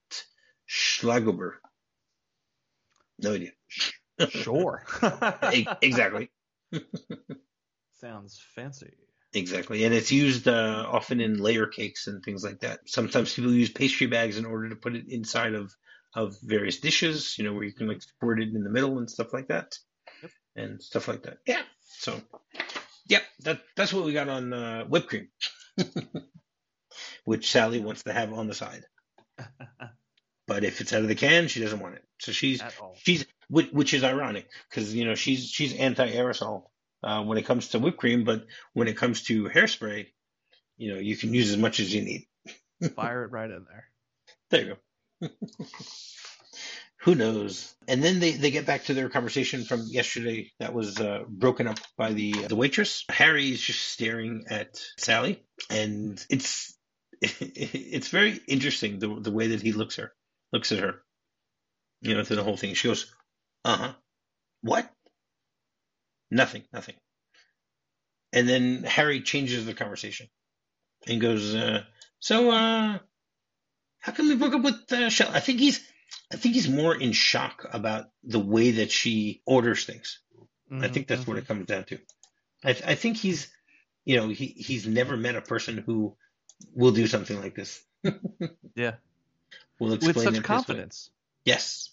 Schlagober. 0.68 1.54
No 3.18 3.34
idea. 3.34 3.52
Sure. 4.28 4.84
Exactly. 5.82 6.30
Sounds 7.92 8.40
fancy. 8.54 8.92
Exactly, 9.32 9.84
and 9.84 9.92
it's 9.92 10.12
used 10.12 10.46
uh, 10.46 10.86
often 10.88 11.20
in 11.20 11.38
layer 11.38 11.66
cakes 11.66 12.06
and 12.06 12.22
things 12.22 12.44
like 12.44 12.60
that. 12.60 12.80
Sometimes 12.86 13.34
people 13.34 13.52
use 13.52 13.70
pastry 13.70 14.06
bags 14.06 14.38
in 14.38 14.44
order 14.44 14.68
to 14.68 14.76
put 14.76 14.94
it 14.94 15.06
inside 15.08 15.54
of 15.54 15.74
of 16.14 16.36
various 16.42 16.78
dishes, 16.80 17.36
you 17.38 17.44
know, 17.44 17.52
where 17.52 17.64
you 17.64 17.72
can 17.72 17.88
like 17.88 18.02
squirt 18.02 18.40
it 18.40 18.48
in 18.54 18.62
the 18.64 18.70
middle 18.70 18.98
and 18.98 19.10
stuff 19.10 19.32
like 19.32 19.48
that, 19.48 19.76
Yep. 20.22 20.30
and 20.56 20.82
stuff 20.82 21.08
like 21.08 21.22
that. 21.24 21.38
Yeah, 21.46 21.62
so 21.98 22.20
yeah, 23.08 23.20
that 23.40 23.60
that's 23.76 23.92
what 23.92 24.04
we 24.04 24.12
got 24.12 24.28
on 24.28 24.52
uh, 24.52 24.84
whipped 24.84 25.08
cream, 25.08 25.28
which 27.24 27.50
Sally 27.50 27.80
wants 27.80 28.02
to 28.04 28.12
have 28.12 28.32
on 28.32 28.46
the 28.48 28.54
side. 28.54 28.84
But 30.46 30.62
if 30.62 30.82
it's 30.82 30.92
out 30.92 31.00
of 31.00 31.08
the 31.08 31.14
can, 31.14 31.48
she 31.48 31.60
doesn't 31.62 31.80
want 31.80 31.94
it. 31.94 32.04
So 32.20 32.30
she's 32.30 32.62
she's 33.02 33.24
which, 33.48 33.70
which 33.72 33.94
is 33.94 34.04
ironic 34.04 34.46
because 34.68 34.94
you 34.94 35.06
know 35.06 35.14
she's 35.14 35.48
she's 35.48 35.72
anti 35.74 36.06
aerosol 36.12 36.64
uh, 37.02 37.22
when 37.24 37.38
it 37.38 37.46
comes 37.46 37.68
to 37.68 37.78
whipped 37.78 37.96
cream, 37.96 38.24
but 38.24 38.44
when 38.74 38.86
it 38.86 38.94
comes 38.98 39.22
to 39.22 39.44
hairspray, 39.44 40.06
you 40.76 40.92
know 40.92 41.00
you 41.00 41.16
can 41.16 41.32
use 41.32 41.50
as 41.50 41.56
much 41.56 41.80
as 41.80 41.94
you 41.94 42.02
need. 42.02 42.26
Fire 42.94 43.24
it 43.24 43.30
right 43.30 43.50
in 43.50 43.64
there. 43.64 43.84
There 44.50 44.60
you 44.60 44.66
go. 44.74 44.76
Who 47.04 47.14
knows? 47.14 47.74
And 47.86 48.02
then 48.02 48.18
they, 48.18 48.32
they 48.32 48.50
get 48.50 48.64
back 48.64 48.84
to 48.84 48.94
their 48.94 49.10
conversation 49.10 49.64
from 49.64 49.84
yesterday 49.86 50.50
that 50.58 50.72
was 50.72 50.98
uh, 50.98 51.24
broken 51.28 51.66
up 51.66 51.78
by 51.98 52.14
the 52.14 52.32
the 52.32 52.56
waitress. 52.56 53.04
Harry 53.10 53.50
is 53.50 53.60
just 53.60 53.80
staring 53.80 54.44
at 54.48 54.80
Sally, 54.96 55.42
and 55.68 56.24
it's 56.30 56.74
it's 57.20 58.08
very 58.08 58.40
interesting 58.48 58.98
the 58.98 59.20
the 59.20 59.32
way 59.32 59.48
that 59.48 59.60
he 59.60 59.72
looks 59.72 59.96
her 59.96 60.12
looks 60.52 60.72
at 60.72 60.78
her. 60.78 61.02
You 62.00 62.14
know, 62.14 62.24
through 62.24 62.36
the 62.36 62.44
whole 62.44 62.56
thing. 62.56 62.74
She 62.74 62.88
goes, 62.88 63.12
"Uh 63.66 63.76
huh, 63.76 63.92
what? 64.62 64.90
Nothing, 66.30 66.64
nothing." 66.72 66.94
And 68.32 68.48
then 68.48 68.82
Harry 68.82 69.20
changes 69.20 69.66
the 69.66 69.74
conversation 69.74 70.28
and 71.06 71.20
goes, 71.20 71.54
uh, 71.54 71.84
"So, 72.18 72.50
uh, 72.50 72.98
how 74.04 74.12
come 74.12 74.28
we 74.28 74.36
broke 74.36 74.52
up 74.52 74.62
with 74.62 74.92
uh, 74.92 75.08
Shell? 75.08 75.30
I 75.32 75.40
think 75.40 75.60
he's, 75.60 75.80
I 76.30 76.36
think 76.36 76.54
he's 76.54 76.68
more 76.68 76.94
in 76.94 77.12
shock 77.12 77.66
about 77.72 78.10
the 78.22 78.38
way 78.38 78.72
that 78.72 78.92
she 78.92 79.40
orders 79.46 79.86
things. 79.86 80.18
I 80.70 80.88
think 80.88 81.06
that's 81.06 81.26
what 81.26 81.38
it 81.38 81.46
comes 81.46 81.66
down 81.66 81.84
to. 81.84 81.98
I, 82.62 82.70
I 82.70 82.94
think 82.96 83.16
he's, 83.16 83.48
you 84.04 84.16
know, 84.16 84.28
he 84.28 84.46
he's 84.46 84.86
never 84.86 85.16
met 85.16 85.36
a 85.36 85.40
person 85.40 85.78
who 85.78 86.16
will 86.74 86.90
do 86.90 87.06
something 87.06 87.40
like 87.40 87.54
this. 87.54 87.82
Yeah. 88.74 88.94
Will 89.78 89.92
explain 89.94 90.28
it 90.28 90.34
such 90.36 90.44
confidence. 90.44 91.10
Yes, 91.44 91.90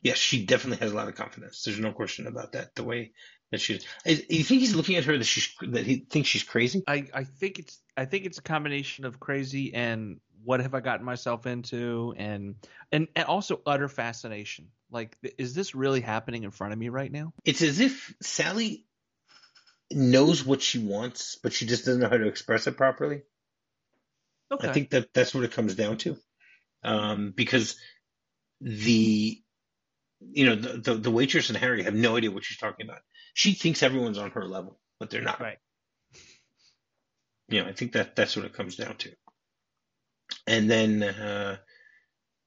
yes, 0.00 0.16
she 0.16 0.46
definitely 0.46 0.78
has 0.84 0.92
a 0.92 0.94
lot 0.96 1.08
of 1.08 1.14
confidence. 1.16 1.64
There's 1.64 1.80
no 1.80 1.92
question 1.92 2.26
about 2.26 2.52
that. 2.52 2.74
The 2.74 2.84
way 2.84 3.12
that 3.50 3.60
she's, 3.60 3.84
I- 4.06 4.24
you 4.28 4.44
think 4.44 4.60
he's 4.60 4.74
looking 4.76 4.96
at 4.96 5.04
her 5.04 5.18
that 5.18 5.24
she's 5.24 5.48
that 5.72 5.84
he 5.86 6.06
thinks 6.08 6.28
she's 6.28 6.44
crazy? 6.44 6.82
I, 6.86 7.06
I 7.12 7.24
think 7.24 7.58
it's 7.58 7.80
I 7.96 8.04
think 8.04 8.26
it's 8.26 8.38
a 8.38 8.42
combination 8.42 9.04
of 9.04 9.18
crazy 9.18 9.74
and 9.74 10.20
what 10.44 10.60
have 10.60 10.74
I 10.74 10.80
gotten 10.80 11.04
myself 11.04 11.46
into 11.46 12.14
and 12.16 12.56
and, 12.92 13.08
and 13.14 13.26
also 13.26 13.60
utter 13.66 13.88
fascination. 13.88 14.68
Like 14.90 15.16
is 15.36 15.54
this 15.54 15.74
really 15.74 16.00
happening 16.00 16.44
in 16.44 16.50
front 16.50 16.72
of 16.72 16.78
me 16.78 16.88
right 16.88 17.10
now? 17.10 17.32
It's 17.44 17.62
as 17.62 17.80
if 17.80 18.14
Sally 18.22 18.84
knows 19.90 20.44
what 20.44 20.62
she 20.62 20.78
wants, 20.78 21.38
but 21.42 21.52
she 21.52 21.66
just 21.66 21.84
doesn't 21.84 22.00
know 22.00 22.08
how 22.08 22.16
to 22.16 22.28
express 22.28 22.66
it 22.66 22.76
properly. 22.76 23.22
Okay. 24.50 24.68
I 24.68 24.72
think 24.72 24.90
that 24.90 25.12
that's 25.12 25.34
what 25.34 25.44
it 25.44 25.52
comes 25.52 25.74
down 25.74 25.98
to, 25.98 26.16
um, 26.82 27.32
because 27.36 27.76
the 28.60 29.40
you 30.20 30.46
know 30.46 30.56
the, 30.56 30.78
the 30.78 30.94
the 30.94 31.10
waitress 31.10 31.48
and 31.48 31.58
Harry 31.58 31.82
have 31.82 31.94
no 31.94 32.16
idea 32.16 32.30
what 32.30 32.44
she's 32.44 32.58
talking 32.58 32.86
about. 32.86 33.00
She 33.34 33.52
thinks 33.52 33.82
everyone's 33.82 34.18
on 34.18 34.30
her 34.32 34.46
level, 34.46 34.78
but 34.98 35.10
they're 35.10 35.22
not. 35.22 35.40
Right. 35.40 35.58
You 37.48 37.62
know, 37.62 37.68
I 37.68 37.72
think 37.72 37.92
that 37.92 38.16
that's 38.16 38.36
what 38.36 38.44
it 38.44 38.54
comes 38.54 38.76
down 38.76 38.96
to. 38.96 39.12
And 40.46 40.70
then 40.70 41.02
uh, 41.02 41.56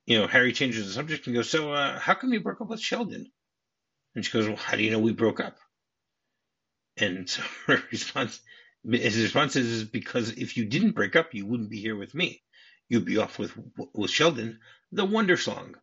you 0.05 0.19
know 0.19 0.27
Harry 0.27 0.53
changes 0.53 0.87
the 0.87 0.93
subject 0.93 1.27
and 1.27 1.35
goes, 1.35 1.49
"So 1.49 1.73
uh, 1.73 1.99
how 1.99 2.13
come 2.13 2.33
you 2.33 2.41
broke 2.41 2.61
up 2.61 2.69
with 2.69 2.81
Sheldon?" 2.81 3.31
And 4.15 4.25
she 4.25 4.31
goes, 4.31 4.47
"Well, 4.47 4.57
how 4.57 4.77
do 4.77 4.83
you 4.83 4.91
know 4.91 4.99
we 4.99 5.13
broke 5.13 5.39
up?" 5.39 5.57
And 6.97 7.29
so 7.29 7.41
her 7.67 7.83
response, 7.91 8.39
his 8.89 9.21
response 9.21 9.55
is, 9.55 9.67
is 9.67 9.83
because 9.83 10.31
if 10.31 10.57
you 10.57 10.65
didn't 10.65 10.91
break 10.91 11.15
up, 11.15 11.33
you 11.33 11.45
wouldn't 11.45 11.69
be 11.69 11.79
here 11.81 11.95
with 11.95 12.13
me. 12.13 12.41
You'd 12.89 13.05
be 13.05 13.17
off 13.17 13.39
with 13.39 13.53
with 13.93 14.11
Sheldon, 14.11 14.59
the 14.91 15.05
Wonderschlong. 15.05 15.75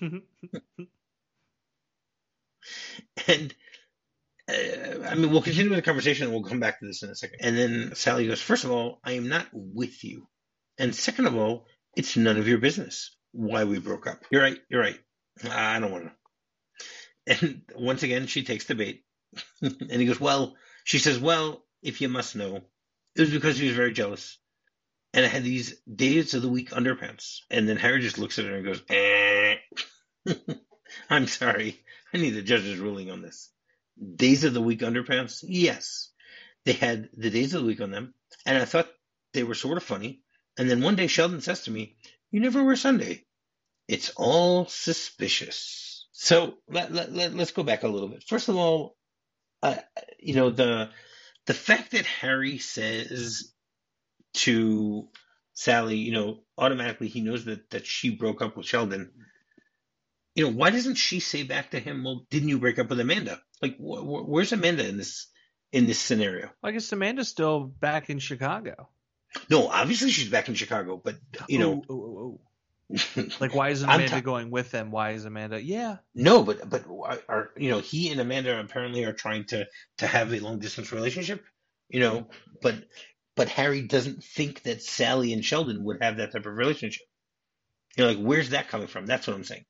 And 3.28 3.54
uh, 4.48 5.08
I 5.08 5.14
mean, 5.14 5.30
we'll 5.30 5.42
continue 5.42 5.74
the 5.74 5.82
conversation 5.82 6.24
and 6.24 6.32
we'll 6.32 6.48
come 6.48 6.60
back 6.60 6.80
to 6.80 6.86
this 6.86 7.02
in 7.02 7.10
a 7.10 7.14
second. 7.14 7.38
And 7.40 7.56
then 7.56 7.94
Sally 7.94 8.26
goes, 8.26 8.40
First 8.40 8.64
of 8.64 8.70
all, 8.70 9.00
I 9.04 9.12
am 9.12 9.28
not 9.28 9.46
with 9.52 10.04
you. 10.04 10.28
And 10.78 10.94
second 10.94 11.26
of 11.26 11.36
all, 11.36 11.66
it's 11.96 12.16
none 12.16 12.36
of 12.36 12.48
your 12.48 12.58
business 12.58 13.16
why 13.32 13.64
we 13.64 13.78
broke 13.78 14.06
up. 14.06 14.22
You're 14.30 14.42
right. 14.42 14.58
You're 14.68 14.80
right. 14.80 14.98
I 15.50 15.78
don't 15.80 15.92
want 15.92 16.04
to. 16.04 16.12
And 17.42 17.62
once 17.74 18.02
again, 18.02 18.26
she 18.26 18.44
takes 18.44 18.64
the 18.64 18.74
bait. 18.74 19.04
and 19.62 20.00
he 20.00 20.06
goes, 20.06 20.20
Well, 20.20 20.54
she 20.84 20.98
says, 20.98 21.18
Well, 21.18 21.64
if 21.82 22.00
you 22.00 22.08
must 22.08 22.36
know, 22.36 22.62
it 23.16 23.20
was 23.20 23.30
because 23.30 23.58
he 23.58 23.66
was 23.66 23.76
very 23.76 23.92
jealous. 23.92 24.38
And 25.12 25.24
I 25.24 25.28
had 25.28 25.44
these 25.44 25.80
days 25.82 26.34
of 26.34 26.42
the 26.42 26.48
week 26.48 26.70
underpants. 26.70 27.38
And 27.50 27.68
then 27.68 27.78
Harry 27.78 28.00
just 28.00 28.18
looks 28.18 28.38
at 28.38 28.44
her 28.44 28.56
and 28.56 28.66
goes, 28.66 28.82
eh. 28.90 29.56
I'm 31.10 31.26
sorry. 31.26 31.80
I 32.12 32.18
need 32.18 32.30
the 32.30 32.42
judge's 32.42 32.78
ruling 32.78 33.10
on 33.10 33.22
this. 33.22 33.50
Days 34.16 34.44
of 34.44 34.52
the 34.52 34.60
week 34.60 34.80
underpants? 34.80 35.42
Yes. 35.46 36.10
They 36.66 36.72
had 36.72 37.08
the 37.14 37.30
days 37.30 37.54
of 37.54 37.62
the 37.62 37.66
week 37.66 37.80
on 37.80 37.90
them, 37.90 38.12
and 38.44 38.58
I 38.58 38.64
thought 38.64 38.88
they 39.32 39.44
were 39.44 39.54
sort 39.54 39.78
of 39.78 39.84
funny. 39.84 40.20
And 40.58 40.68
then 40.70 40.82
one 40.82 40.96
day 40.96 41.06
Sheldon 41.06 41.40
says 41.40 41.62
to 41.64 41.70
me, 41.70 41.96
You 42.30 42.40
never 42.40 42.64
wear 42.64 42.76
Sunday. 42.76 43.24
It's 43.88 44.10
all 44.16 44.66
suspicious. 44.66 46.08
So 46.12 46.54
let, 46.68 46.92
let, 46.92 47.12
let, 47.12 47.34
us 47.38 47.50
go 47.52 47.62
back 47.62 47.82
a 47.82 47.88
little 47.88 48.08
bit. 48.08 48.24
First 48.24 48.48
of 48.48 48.56
all, 48.56 48.96
uh, 49.62 49.76
you 50.18 50.34
know, 50.34 50.50
the 50.50 50.90
the 51.46 51.54
fact 51.54 51.92
that 51.92 52.06
Harry 52.06 52.58
says 52.58 53.52
to 54.34 55.08
Sally, 55.52 55.98
you 55.98 56.12
know, 56.12 56.40
automatically 56.58 57.08
he 57.08 57.20
knows 57.20 57.44
that, 57.44 57.70
that 57.70 57.86
she 57.86 58.10
broke 58.10 58.42
up 58.42 58.56
with 58.56 58.66
Sheldon 58.66 59.12
you 60.36 60.44
know, 60.44 60.52
why 60.52 60.70
doesn't 60.70 60.96
she 60.96 61.18
say 61.18 61.42
back 61.42 61.70
to 61.70 61.80
him, 61.80 62.04
"Well, 62.04 62.26
didn't 62.30 62.50
you 62.50 62.58
break 62.58 62.78
up 62.78 62.90
with 62.90 63.00
Amanda?" 63.00 63.40
Like, 63.62 63.76
wh- 63.78 64.04
wh- 64.04 64.28
where's 64.28 64.52
Amanda 64.52 64.86
in 64.86 64.98
this 64.98 65.28
in 65.72 65.86
this 65.86 65.98
scenario? 65.98 66.50
I 66.62 66.72
guess 66.72 66.92
Amanda's 66.92 67.28
still 67.28 67.60
back 67.60 68.10
in 68.10 68.18
Chicago. 68.18 68.90
No, 69.50 69.68
obviously 69.68 70.10
she's 70.10 70.28
back 70.28 70.48
in 70.48 70.54
Chicago, 70.54 71.00
but 71.02 71.16
you 71.48 71.58
know, 71.58 71.72
Ooh, 71.72 71.74
ooh, 71.74 71.82
oh, 71.90 71.94
ooh, 71.94 72.20
ooh. 72.20 72.40
like 73.40 73.54
why 73.54 73.70
isn't 73.70 73.88
Amanda 73.88 74.08
ta- 74.08 74.20
going 74.20 74.50
with 74.50 74.70
them? 74.70 74.90
Why 74.92 75.10
is 75.12 75.24
Amanda? 75.24 75.60
Yeah, 75.60 75.96
no, 76.14 76.42
but 76.44 76.68
but 76.70 76.84
are 77.28 77.50
you 77.56 77.70
know 77.70 77.80
he 77.80 78.10
and 78.10 78.20
Amanda 78.20 78.58
apparently 78.60 79.04
are 79.04 79.12
trying 79.12 79.44
to 79.46 79.66
to 79.98 80.06
have 80.06 80.32
a 80.32 80.38
long 80.38 80.60
distance 80.60 80.92
relationship, 80.92 81.44
you 81.88 81.98
know, 82.00 82.28
but 82.62 82.76
but 83.34 83.48
Harry 83.48 83.82
doesn't 83.82 84.22
think 84.22 84.62
that 84.62 84.82
Sally 84.82 85.32
and 85.32 85.44
Sheldon 85.44 85.82
would 85.84 86.00
have 86.00 86.18
that 86.18 86.32
type 86.32 86.46
of 86.46 86.54
relationship. 86.54 87.02
You 87.96 88.04
know, 88.04 88.10
like 88.10 88.18
where's 88.18 88.50
that 88.50 88.68
coming 88.68 88.86
from? 88.86 89.06
That's 89.06 89.26
what 89.26 89.34
I'm 89.34 89.44
saying. 89.44 89.64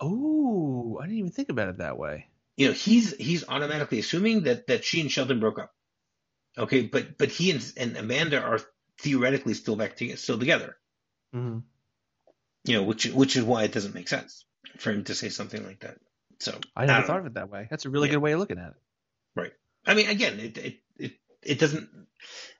Oh, 0.00 0.98
I 1.00 1.04
didn't 1.06 1.18
even 1.18 1.30
think 1.30 1.50
about 1.50 1.68
it 1.68 1.78
that 1.78 1.98
way. 1.98 2.28
you 2.56 2.68
know 2.68 2.72
he's 2.72 3.14
he's 3.16 3.44
automatically 3.48 3.98
assuming 3.98 4.44
that 4.44 4.66
that 4.68 4.84
she 4.84 5.00
and 5.02 5.10
Sheldon 5.12 5.40
broke 5.40 5.58
up. 5.58 5.72
Okay, 6.56 6.82
but 6.82 7.18
but 7.18 7.30
he 7.30 7.50
and, 7.50 7.72
and 7.76 7.96
Amanda 7.96 8.40
are 8.40 8.60
theoretically 9.00 9.54
still 9.54 9.76
back 9.76 9.96
to, 9.96 10.16
still 10.16 10.38
together. 10.38 10.76
hmm 11.32 11.58
You 12.64 12.74
know, 12.76 12.82
which 12.84 13.06
which 13.06 13.36
is 13.36 13.44
why 13.44 13.64
it 13.64 13.72
doesn't 13.72 13.94
make 13.94 14.08
sense 14.08 14.44
for 14.78 14.90
him 14.92 15.04
to 15.04 15.14
say 15.14 15.28
something 15.28 15.64
like 15.64 15.80
that. 15.80 15.98
So 16.40 16.58
I 16.76 16.86
never 16.86 16.98
don't 16.98 17.06
thought 17.06 17.12
know. 17.14 17.20
of 17.20 17.26
it 17.26 17.34
that 17.34 17.50
way. 17.50 17.66
That's 17.70 17.84
a 17.86 17.90
really 17.90 18.08
Yeah. 18.08 18.14
good 18.14 18.22
way 18.22 18.32
of 18.32 18.40
looking 18.40 18.58
at 18.58 18.68
it. 18.70 18.76
Right. 19.34 19.52
I 19.86 19.94
mean, 19.94 20.08
again, 20.08 20.38
it 20.40 20.58
it 20.58 20.78
it, 20.96 21.12
it 21.42 21.58
doesn't. 21.58 21.88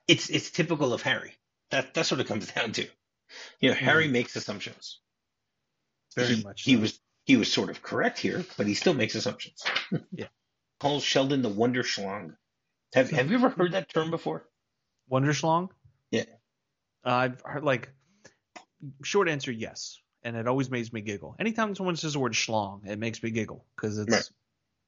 It's 0.07 0.29
it's 0.29 0.49
typical 0.51 0.93
of 0.93 1.01
Harry. 1.01 1.33
That 1.71 1.93
that's 1.93 2.11
what 2.11 2.19
it 2.19 2.27
comes 2.27 2.51
down 2.53 2.71
to. 2.73 2.87
You 3.59 3.69
know, 3.69 3.75
Harry 3.75 4.07
makes 4.07 4.35
assumptions. 4.35 4.99
Very 6.15 6.35
he, 6.35 6.43
much 6.43 6.61
He 6.63 6.75
was 6.75 6.99
he 7.25 7.37
was 7.37 7.51
sort 7.51 7.69
of 7.69 7.81
correct 7.81 8.19
here, 8.19 8.45
but 8.57 8.67
he 8.67 8.73
still 8.75 8.93
makes 8.93 9.15
assumptions. 9.15 9.63
Yeah. 10.11 10.27
Calls 10.79 11.03
Sheldon 11.03 11.41
the 11.41 11.49
Wonder 11.49 11.83
Schlong. 11.83 12.35
Have 12.95 13.11
Have 13.11 13.29
you 13.29 13.35
ever 13.37 13.49
heard 13.49 13.73
that 13.73 13.89
term 13.89 14.09
before? 14.09 14.47
Wonderschlong. 15.11 15.69
Yeah. 16.11 16.23
Uh, 17.05 17.09
I've 17.09 17.41
heard 17.41 17.63
like 17.63 17.89
short 19.03 19.27
answer 19.29 19.51
yes, 19.51 19.99
and 20.23 20.35
it 20.35 20.47
always 20.47 20.71
makes 20.71 20.91
me 20.93 21.01
giggle. 21.01 21.35
Anytime 21.37 21.75
someone 21.75 21.97
says 21.97 22.13
the 22.13 22.19
word 22.19 22.33
schlong, 22.33 22.87
it 22.87 22.97
makes 22.97 23.21
me 23.21 23.31
giggle 23.31 23.65
because 23.75 23.97
it's 23.97 24.11
Right. 24.11 24.29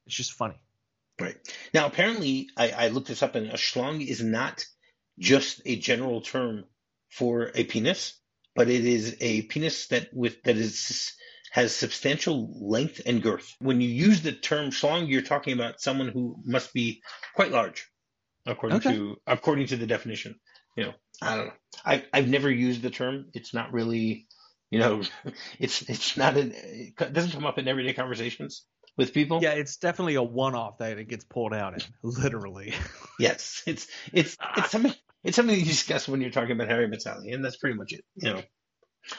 it's 0.06 0.16
just 0.16 0.32
funny. 0.32 0.58
Right. 1.20 1.36
Now, 1.74 1.86
apparently, 1.86 2.48
I, 2.56 2.70
I 2.70 2.88
looked 2.88 3.08
this 3.08 3.22
up, 3.22 3.34
and 3.34 3.48
a 3.48 3.54
schlong 3.54 4.06
is 4.06 4.22
not 4.22 4.64
just 5.18 5.60
a 5.66 5.76
general 5.76 6.20
term 6.22 6.64
for 7.10 7.50
a 7.54 7.64
penis, 7.64 8.18
but 8.54 8.68
it 8.70 8.84
is 8.86 9.16
a 9.20 9.42
penis 9.42 9.88
that 9.88 10.14
with 10.14 10.42
that 10.44 10.56
is 10.56 11.12
has 11.50 11.74
substantial 11.74 12.68
length 12.70 13.00
and 13.04 13.22
girth. 13.22 13.54
When 13.58 13.80
you 13.80 13.88
use 13.88 14.22
the 14.22 14.32
term 14.32 14.70
schlong, 14.70 15.08
you're 15.08 15.22
talking 15.22 15.52
about 15.54 15.80
someone 15.80 16.08
who 16.08 16.36
must 16.44 16.72
be 16.72 17.02
quite 17.34 17.50
large, 17.50 17.86
according 18.48 18.78
Okay. 18.78 18.92
to 18.94 19.16
according 19.26 19.66
to 19.68 19.76
the 19.76 19.86
definition. 19.86 20.38
You 20.76 20.84
know, 20.84 20.94
I 21.22 21.36
don't 21.36 21.46
know. 21.46 21.52
I 21.84 22.04
I've 22.12 22.28
never 22.28 22.50
used 22.50 22.82
the 22.82 22.90
term. 22.90 23.26
It's 23.34 23.52
not 23.54 23.72
really, 23.72 24.26
you 24.70 24.78
know, 24.78 25.02
it's 25.58 25.82
it's 25.82 26.16
not 26.16 26.36
an 26.36 26.52
it 26.54 27.12
doesn't 27.12 27.32
come 27.32 27.46
up 27.46 27.58
in 27.58 27.68
everyday 27.68 27.92
conversations 27.94 28.64
with 28.96 29.12
people. 29.14 29.42
Yeah, 29.42 29.52
it's 29.52 29.76
definitely 29.76 30.16
a 30.16 30.22
one-off 30.22 30.78
that 30.78 30.98
it 30.98 31.08
gets 31.08 31.24
pulled 31.24 31.54
out 31.54 31.74
in, 31.74 31.80
literally. 32.02 32.74
Yes, 33.20 33.62
it's 33.66 33.88
it's 34.12 34.36
it's 34.56 34.70
something 34.70 34.94
it's 35.24 35.34
something 35.34 35.58
you 35.58 35.64
discuss 35.64 36.06
when 36.06 36.20
you're 36.20 36.30
talking 36.30 36.52
about 36.52 36.68
Harry 36.68 36.86
Met 36.86 37.02
Sally, 37.02 37.32
and 37.32 37.44
that's 37.44 37.56
pretty 37.56 37.76
much 37.76 37.92
it. 37.92 38.04
You 38.14 38.34
know, 38.34 38.42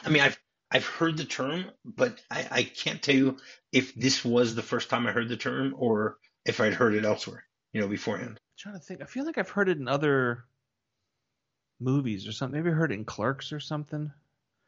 I 0.04 0.08
mean, 0.08 0.22
I've 0.22 0.38
I've 0.70 0.86
heard 0.86 1.16
the 1.18 1.24
term, 1.24 1.66
but 1.84 2.20
I, 2.30 2.46
I 2.50 2.62
can't 2.62 3.02
tell 3.02 3.14
you 3.14 3.36
if 3.72 3.94
this 3.94 4.24
was 4.24 4.54
the 4.54 4.62
first 4.62 4.88
time 4.88 5.06
I 5.06 5.12
heard 5.12 5.28
the 5.28 5.36
term 5.36 5.74
or 5.76 6.16
if 6.46 6.60
I'd 6.60 6.74
heard 6.74 6.94
it 6.94 7.04
elsewhere. 7.04 7.44
You 7.72 7.80
know, 7.82 7.88
beforehand. 7.88 8.40
Trying 8.60 8.74
to 8.74 8.80
think. 8.80 9.02
I 9.02 9.06
feel 9.06 9.24
like 9.24 9.38
I've 9.38 9.50
heard 9.50 9.68
it 9.68 9.78
in 9.78 9.88
other 9.88 10.44
movies 11.80 12.28
or 12.28 12.32
something. 12.32 12.62
Maybe 12.62 12.70
I 12.70 12.76
heard 12.76 12.92
it 12.92 12.96
in 12.96 13.04
Clerks 13.04 13.52
or 13.52 13.60
something. 13.60 14.12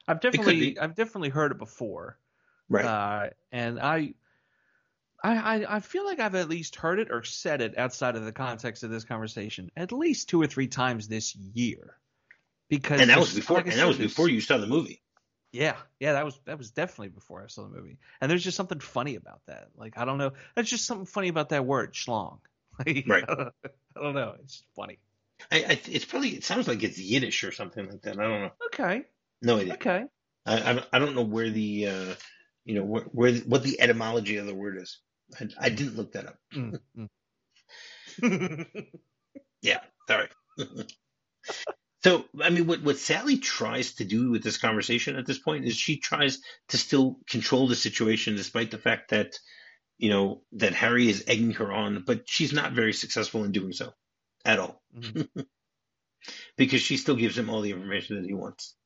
I've 0.09 0.21
definitely. 0.21 0.79
I've 0.79 0.95
definitely 0.95 1.29
heard 1.29 1.53
it 1.53 1.59
before. 1.59 2.19
Right. 2.69 2.85
Uh, 2.85 3.31
and 3.53 3.79
I, 3.79 4.15
I, 5.23 5.67
I, 5.69 5.81
feel 5.81 6.07
like 6.07 6.21
I've 6.21 6.35
at 6.35 6.49
least 6.49 6.77
heard 6.77 6.99
it 6.99 7.09
or 7.11 7.23
said 7.23 7.61
it 7.61 7.77
outside 7.77 8.17
of 8.17 8.25
the 8.25 8.33
context 8.33 8.83
of 8.83 8.91
this 8.91 9.05
conversation 9.05 9.71
at 9.77 9.93
least 9.93 10.31
two 10.31 10.41
or 10.41 10.47
three 10.47 10.69
times 10.69 11.07
this 11.07 11.37
year. 11.37 11.97
Because 12.71 13.01
and 13.03 13.11
that 13.11 13.19
was 13.19 13.35
before. 13.35 13.59
like 13.59 13.67
and 13.67 13.79
that 13.79 13.87
was 13.87 13.99
before 13.99 14.29
you 14.29 14.41
saw 14.41 14.57
the 14.57 14.67
movie. 14.67 15.03
Yeah, 15.53 15.77
yeah, 16.01 16.15
that 16.15 16.25
was 16.25 16.41
that 16.47 16.57
was 16.57 16.71
definitely 16.71 17.11
before 17.11 17.43
I 17.45 17.49
saw 17.49 17.65
the 17.65 17.77
movie. 17.77 17.99
And 18.21 18.31
there's 18.31 18.43
just 18.43 18.57
something 18.57 18.81
funny 18.81 19.17
about 19.17 19.43
that. 19.47 19.69
Like 19.77 19.99
I 19.99 20.07
don't 20.07 20.17
know, 20.17 20.33
there's 20.55 20.71
just 20.71 20.87
something 20.87 21.05
funny 21.05 21.29
about 21.29 21.51
that 21.51 21.67
word 21.67 21.93
schlong. 21.93 22.39
Right. 23.07 23.25
I 23.97 24.01
don't 24.03 24.15
know. 24.15 24.35
It's 24.43 24.63
funny. 24.77 24.99
I, 25.51 25.57
I 25.65 25.81
it's 25.91 26.05
probably 26.05 26.31
it 26.31 26.45
sounds 26.45 26.69
like 26.69 26.83
it's 26.83 26.99
Yiddish 26.99 27.45
or 27.45 27.53
something 27.53 27.89
like 27.89 28.03
that. 28.03 28.19
I 28.19 28.23
don't 28.23 28.43
know. 28.43 28.51
Okay, 28.73 29.03
No 29.43 29.59
idea. 29.59 29.75
okay. 29.75 30.05
I 30.47 30.71
I 30.71 30.73
don't, 30.75 30.87
I 30.93 30.99
don't 30.99 31.15
know 31.15 31.23
where 31.23 31.51
the 31.51 31.87
uh, 31.89 32.15
you 32.65 32.75
know 32.77 32.85
where, 32.85 33.03
where 33.05 33.35
what 33.41 33.63
the 33.63 33.81
etymology 33.81 34.37
of 34.37 34.47
the 34.47 34.55
word 34.55 34.79
is. 34.81 34.99
I, 35.41 35.49
I 35.61 35.69
didn't 35.71 35.97
look 35.97 36.13
that 36.13 36.27
up. 36.27 36.39
Mm, 36.55 36.79
mm. 36.99 37.09
Yeah, 39.63 39.79
sorry. 40.09 40.29
so, 42.05 42.25
I 42.43 42.51
mean, 42.51 42.67
what, 42.67 42.83
what 42.83 42.99
Sally 42.99 43.39
tries 43.39 43.95
to 43.95 44.05
do 44.05 44.31
with 44.31 44.43
this 44.43 44.59
conversation 44.59 45.17
at 45.17 45.25
this 45.25 45.39
point 45.39 45.65
is 45.67 45.77
she 45.77 45.99
tries 45.99 46.41
to 46.71 46.79
still 46.79 47.19
control 47.29 47.69
the 47.69 47.77
situation 47.77 48.35
despite 48.37 48.71
the 48.73 48.79
fact 48.79 49.11
that, 49.11 49.39
you 50.03 50.11
know, 50.11 50.43
that 50.55 50.75
Harry 50.75 51.09
is 51.09 51.25
egging 51.29 51.53
her 51.55 51.73
on, 51.73 52.05
but 52.07 52.29
she's 52.29 52.53
not 52.53 52.75
very 52.75 52.93
successful 52.95 53.45
in 53.45 53.53
doing 53.53 53.73
so 53.75 53.95
at 54.45 54.61
all 54.61 54.83
Mhm. 54.95 55.29
because 56.57 56.83
she 56.83 56.97
still 56.97 57.17
gives 57.17 57.37
him 57.39 57.51
all 57.51 57.61
the 57.63 57.71
information 57.73 58.17
that 58.17 58.27
he 58.27 58.35
wants. 58.35 58.77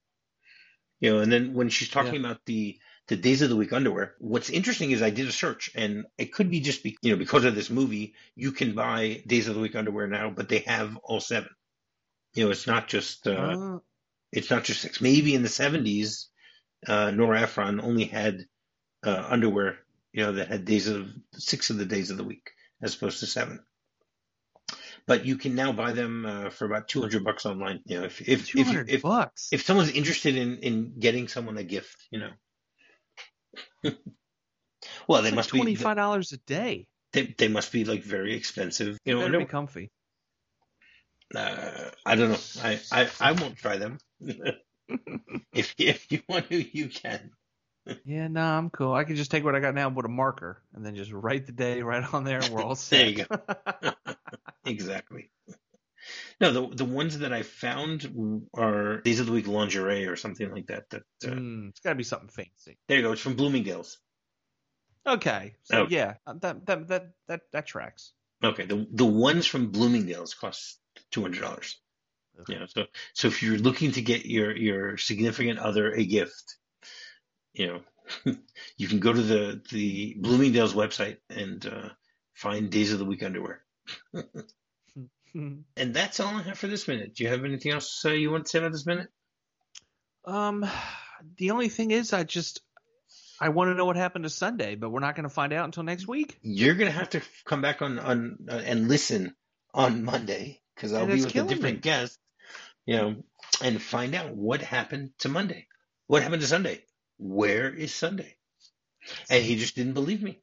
You 1.01 1.13
know, 1.13 1.19
and 1.21 1.31
then 1.33 1.55
when 1.55 1.69
she's 1.71 1.91
talking 1.91 2.21
about 2.21 2.41
the 2.47 2.79
the 3.09 3.17
days 3.17 3.43
of 3.43 3.51
the 3.51 3.57
week 3.57 3.73
underwear, 3.73 4.17
what's 4.19 4.51
interesting 4.51 4.91
is 4.91 5.03
I 5.03 5.11
did 5.11 5.29
a 5.29 5.33
search, 5.33 5.71
and 5.77 6.07
it 6.19 6.33
could 6.33 6.51
be 6.51 6.61
just 6.61 6.83
be, 6.83 6.97
you 7.03 7.13
know 7.13 7.19
because 7.19 7.45
of 7.45 7.55
this 7.55 7.71
movie, 7.71 8.15
you 8.35 8.53
can 8.53 8.75
buy 8.75 9.23
days 9.27 9.49
of 9.49 9.55
the 9.55 9.61
week 9.61 9.77
underwear 9.77 10.07
now, 10.09 10.31
but 10.31 10.49
they 10.49 10.61
have 10.61 10.97
all 11.05 11.21
seven. 11.21 11.51
You 12.35 12.47
know, 12.47 12.51
it's 12.53 12.67
not 12.67 12.89
just 12.89 13.27
uh, 13.29 13.57
Uh, 13.59 13.79
it's 14.33 14.51
not 14.51 14.65
just 14.65 14.83
six. 14.83 15.01
Maybe 15.01 15.35
in 15.35 15.43
the 15.43 15.49
seventies, 15.51 16.31
uh, 16.87 17.11
Nora 17.13 17.43
Ephron 17.43 17.81
only 17.81 18.07
had 18.07 18.47
uh, 19.05 19.27
underwear, 19.31 19.86
you 20.17 20.23
know, 20.23 20.33
that 20.33 20.49
had 20.49 20.65
days 20.65 20.89
of 20.89 21.09
six 21.35 21.69
of 21.69 21.77
the 21.77 21.85
days 21.85 22.11
of 22.11 22.17
the 22.17 22.25
week 22.25 22.51
as 22.83 22.95
opposed 22.95 23.21
to 23.21 23.27
seven. 23.27 23.61
But 25.07 25.27
you 25.27 25.37
can 25.37 25.55
now 25.55 25.73
buy 25.73 25.93
them 25.93 26.25
uh, 26.25 26.51
for 26.51 26.65
about 26.65 26.89
two 26.89 27.03
hundred 27.03 27.23
bucks 27.23 27.45
online. 27.45 27.81
You 27.85 28.01
know, 28.01 28.07
if 28.07 28.23
if 28.23 28.57
if, 28.57 28.73
you, 28.73 28.85
if 28.89 29.03
bucks. 29.03 29.51
if 29.53 29.63
someone's 29.63 29.91
interested 29.91 30.37
in 30.37 30.59
in 30.59 30.99
getting 30.99 31.29
someone 31.29 31.59
a 31.59 31.63
gift, 31.63 31.97
you 32.11 32.21
know. 32.21 32.31
well, 35.07 35.23
they 35.23 35.29
like 35.29 35.35
must 35.35 35.51
twenty 35.51 35.73
be 35.73 35.77
five 35.77 35.97
dollars 35.97 36.33
a 36.33 36.39
day. 36.39 36.87
they, 37.13 37.35
they 37.39 37.49
must 37.49 37.71
be 37.71 37.85
like 37.85 38.03
very 38.03 38.35
expensive. 38.35 38.99
You 39.05 39.15
know, 39.15 39.27
Better 39.27 39.39
be 39.39 39.45
comfy. 39.45 39.91
uh, 41.35 41.91
I 42.07 42.15
don't 42.17 42.31
know. 42.31 42.39
I, 42.63 42.81
I, 42.91 43.09
I 43.21 43.33
won't 43.33 43.57
try 43.57 43.77
them. 43.77 43.99
if 45.53 45.75
if 45.79 46.11
you 46.11 46.23
want 46.27 46.49
to, 46.49 46.77
you 46.77 46.89
can. 46.89 47.31
Yeah, 48.05 48.29
no, 48.29 48.41
I'm 48.43 48.71
cool. 48.71 48.93
I 48.95 49.05
can 49.05 49.17
just 49.17 49.31
take 49.31 49.45
what 49.45 49.55
I 49.55 49.61
got 49.61 49.75
now 49.75 49.87
and 49.87 49.95
put 49.97 50.05
a 50.05 50.09
marker 50.09 50.63
and 50.75 50.85
then 50.85 50.95
just 50.97 51.13
write 51.13 51.47
the 51.47 51.53
day 51.53 51.83
right 51.83 52.03
on 52.15 52.25
there, 52.25 52.41
and 52.41 52.53
we're 52.53 52.63
all 52.63 52.75
set. 52.75 52.99
There 53.01 53.09
you 53.09 53.25
go. 53.25 54.05
Exactly. 54.65 55.31
No, 56.41 56.53
the 56.53 56.75
the 56.75 56.85
ones 56.85 57.19
that 57.19 57.33
I 57.33 57.43
found 57.43 58.47
are 58.55 59.01
these 59.05 59.21
of 59.21 59.27
the 59.27 59.33
week 59.33 59.47
lingerie 59.47 60.07
or 60.07 60.17
something 60.17 60.51
like 60.53 60.67
that. 60.67 60.91
That 60.91 61.03
uh, 61.25 61.29
Mm, 61.29 61.69
it's 61.71 61.81
got 61.81 61.91
to 61.91 61.97
be 61.97 62.03
something 62.05 62.29
fancy. 62.29 62.79
there 62.89 62.97
you 62.99 63.03
go. 63.05 63.13
It's 63.13 63.21
from 63.21 63.35
Bloomingdale's. 63.37 63.99
Okay, 65.07 65.55
so 65.63 65.83
Okay. 65.83 65.95
yeah, 65.95 66.15
that 66.27 66.67
that 66.67 66.89
that 66.89 67.11
that 67.29 67.41
that 67.53 67.67
tracks. 67.67 68.13
Okay, 68.43 68.67
the 68.67 68.87
the 68.91 69.05
ones 69.07 69.47
from 69.47 69.71
Bloomingdale's 69.71 70.35
cost 70.35 70.79
two 71.13 71.23
hundred 71.23 71.43
dollars. 71.43 71.79
Okay. 72.41 72.55
You 72.55 72.61
know, 72.61 72.67
so 72.67 72.85
so 73.15 73.29
if 73.29 73.43
you're 73.43 73.59
looking 73.59 73.93
to 73.93 74.03
get 74.03 74.27
your 74.27 74.55
your 74.57 74.97
significant 74.99 75.59
other 75.61 75.93
a 75.93 76.05
gift, 76.05 76.57
you 77.59 77.67
know, 77.67 78.35
you 78.77 78.89
can 78.89 79.01
go 79.01 79.13
to 79.13 79.23
the 79.23 79.63
the 79.71 80.17
Bloomingdale's 80.21 80.75
website 80.75 81.19
and 81.31 81.67
uh, 81.67 81.89
find 82.35 82.71
days 82.71 82.93
of 82.93 82.99
the 82.99 83.05
week 83.05 83.23
underwear. 83.23 83.63
And 85.77 85.95
that's 85.95 86.19
all 86.21 86.35
I 86.35 86.43
have 86.43 86.59
for 86.59 86.67
this 86.67 86.89
minute. 86.89 87.15
Do 87.15 87.25
you 87.25 87.31
have 87.31 87.45
anything 87.45 87.73
else 87.73 88.03
uh, 88.05 88.11
you 88.11 88.31
want 88.31 88.47
to 88.47 88.51
say 88.51 88.59
about 88.59 88.73
this 88.73 88.87
minute? 88.87 89.09
um, 90.27 90.67
the 91.39 91.51
only 91.51 91.69
thing 91.69 91.91
is, 91.91 92.13
I 92.13 92.25
just 92.25 92.61
I 93.41 93.51
want 93.51 93.71
to 93.71 93.75
know 93.75 93.85
what 93.85 93.97
happened 93.97 94.25
to 94.25 94.31
Sunday, 94.31 94.77
but 94.77 94.91
we're 94.91 95.01
not 95.01 95.15
going 95.15 95.29
to 95.29 95.35
find 95.35 95.53
out 95.53 95.67
until 95.67 95.83
next 95.83 96.09
week. 96.09 96.39
You're 96.43 96.75
gonna 96.75 96.91
have 96.91 97.11
to 97.11 97.23
come 97.45 97.61
back 97.63 97.83
on 97.83 97.99
on 97.99 98.39
uh, 98.51 98.55
and 98.65 98.89
listen 98.89 99.35
on 99.75 100.05
Monday 100.05 100.63
because 100.75 100.93
I'll 100.93 101.07
be 101.07 101.23
with 101.23 101.37
a 101.37 101.43
different 101.43 101.77
me. 101.77 101.81
guest, 101.83 102.19
you 102.87 102.97
know, 102.97 103.17
and 103.63 103.81
find 103.81 104.15
out 104.15 104.35
what 104.35 104.63
happened 104.63 105.11
to 105.21 105.29
Monday, 105.29 105.67
what 106.07 106.23
happened 106.23 106.43
to 106.43 106.49
Sunday, 106.49 106.83
where 107.19 107.73
is 107.75 107.95
Sunday, 107.95 108.37
and 109.31 109.45
he 109.45 109.57
just 109.57 109.77
didn't 109.77 109.95
believe 109.95 110.23
me, 110.23 110.41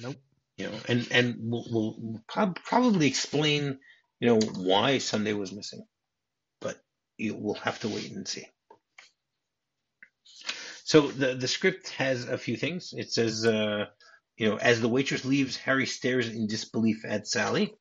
Nope. 0.00 0.16
you 0.56 0.66
know, 0.68 0.74
and 0.88 1.06
and 1.10 1.36
we'll, 1.40 1.96
we'll 1.98 2.22
probably 2.64 3.06
explain, 3.06 3.78
you 4.20 4.28
know, 4.28 4.40
why 4.40 4.98
Sunday 4.98 5.32
was 5.32 5.52
missing, 5.52 5.84
but 6.60 6.78
you 7.18 7.34
will 7.36 7.54
have 7.54 7.80
to 7.80 7.88
wait 7.88 8.12
and 8.12 8.26
see. 8.28 8.46
So 10.84 11.08
the 11.08 11.34
the 11.34 11.48
script 11.48 11.90
has 11.90 12.28
a 12.28 12.38
few 12.38 12.56
things. 12.56 12.94
It 12.96 13.12
says, 13.12 13.44
uh, 13.46 13.86
you 14.36 14.48
know, 14.48 14.56
as 14.56 14.80
the 14.80 14.88
waitress 14.88 15.24
leaves, 15.24 15.56
Harry 15.56 15.86
stares 15.86 16.28
in 16.28 16.46
disbelief 16.46 17.04
at 17.04 17.28
Sally, 17.28 17.74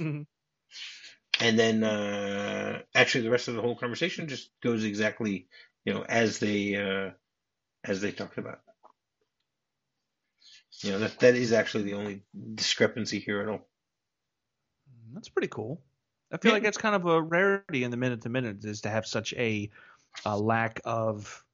Mhm. 0.00 0.26
and 1.40 1.58
then 1.58 1.84
uh, 1.84 2.82
actually 2.94 3.22
the 3.24 3.30
rest 3.30 3.48
of 3.48 3.54
the 3.54 3.62
whole 3.62 3.76
conversation 3.76 4.28
just 4.28 4.50
goes 4.62 4.84
exactly, 4.84 5.48
you 5.84 5.94
know, 5.94 6.04
as 6.08 6.38
they 6.38 6.76
uh, 6.76 7.12
as 7.84 8.00
they 8.00 8.12
talked 8.12 8.38
about. 8.38 8.60
You 10.82 10.92
know, 10.92 10.98
that 11.00 11.20
that 11.20 11.34
is 11.36 11.52
actually 11.52 11.84
the 11.84 11.94
only 11.94 12.24
discrepancy 12.54 13.18
here 13.20 13.42
at 13.42 13.48
all. 13.48 13.68
That's 15.14 15.28
pretty 15.28 15.48
cool. 15.48 15.82
I 16.32 16.36
feel 16.38 16.52
Yeah. 16.52 16.52
like 16.52 16.62
that's 16.62 16.78
kind 16.78 16.94
of 16.94 17.06
a 17.06 17.22
rarity 17.22 17.84
in 17.84 17.90
the 17.90 17.96
minute 17.96 18.22
to 18.22 18.28
minute 18.28 18.64
is 18.64 18.82
to 18.82 18.90
have 18.90 19.06
such 19.06 19.32
a, 19.34 19.70
a 20.24 20.38
lack 20.38 20.80
of 20.84 21.44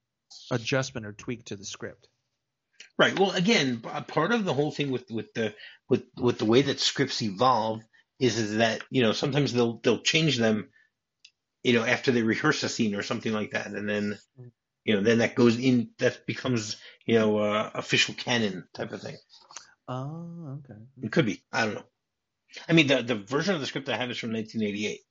adjustment 0.51 1.05
or 1.05 1.13
tweak 1.13 1.45
to 1.45 1.55
the 1.55 1.65
script. 1.65 2.09
Right. 2.97 3.17
Well, 3.17 3.31
again, 3.31 3.81
part 3.81 4.31
of 4.31 4.45
the 4.45 4.53
whole 4.53 4.71
thing 4.71 4.91
with 4.91 5.09
with 5.11 5.33
the 5.33 5.53
with 5.89 6.03
with 6.17 6.37
the 6.37 6.45
way 6.45 6.61
that 6.63 6.79
scripts 6.79 7.21
evolve 7.21 7.81
is 8.19 8.37
is 8.37 8.57
that 8.57 8.83
you 8.89 9.01
know 9.01 9.11
sometimes 9.11 9.53
they'll 9.53 9.79
they'll 9.83 10.01
change 10.01 10.37
them, 10.37 10.69
you 11.65 11.73
know, 11.73 11.85
after 11.85 12.11
they 12.13 12.23
rehearse 12.23 12.63
a 12.63 12.69
scene 12.69 12.95
or 12.95 13.03
something 13.03 13.33
like 13.33 13.51
that, 13.51 13.67
and 13.67 13.89
then 13.89 14.19
you 14.85 14.95
know 14.95 15.01
then 15.01 15.19
that 15.19 15.35
goes 15.35 15.57
in 15.59 15.89
that 15.99 16.25
becomes 16.27 16.77
you 17.07 17.15
know 17.19 17.39
uh, 17.39 17.71
official 17.75 18.15
canon 18.15 18.67
type 18.75 18.93
of 18.93 19.01
thing. 19.01 19.17
Oh, 19.87 20.59
okay. 20.59 20.79
It 21.03 21.11
could 21.11 21.25
be. 21.27 21.43
I 21.51 21.65
don't 21.65 21.75
know. 21.75 21.85
I 22.69 22.73
mean, 22.73 22.87
the 22.87 23.03
the 23.03 23.15
version 23.15 23.55
of 23.55 23.61
the 23.61 23.67
script 23.67 23.89
I 23.89 23.97
have 23.97 24.11
is 24.11 24.19
from 24.19 24.33
1988, 24.33 25.01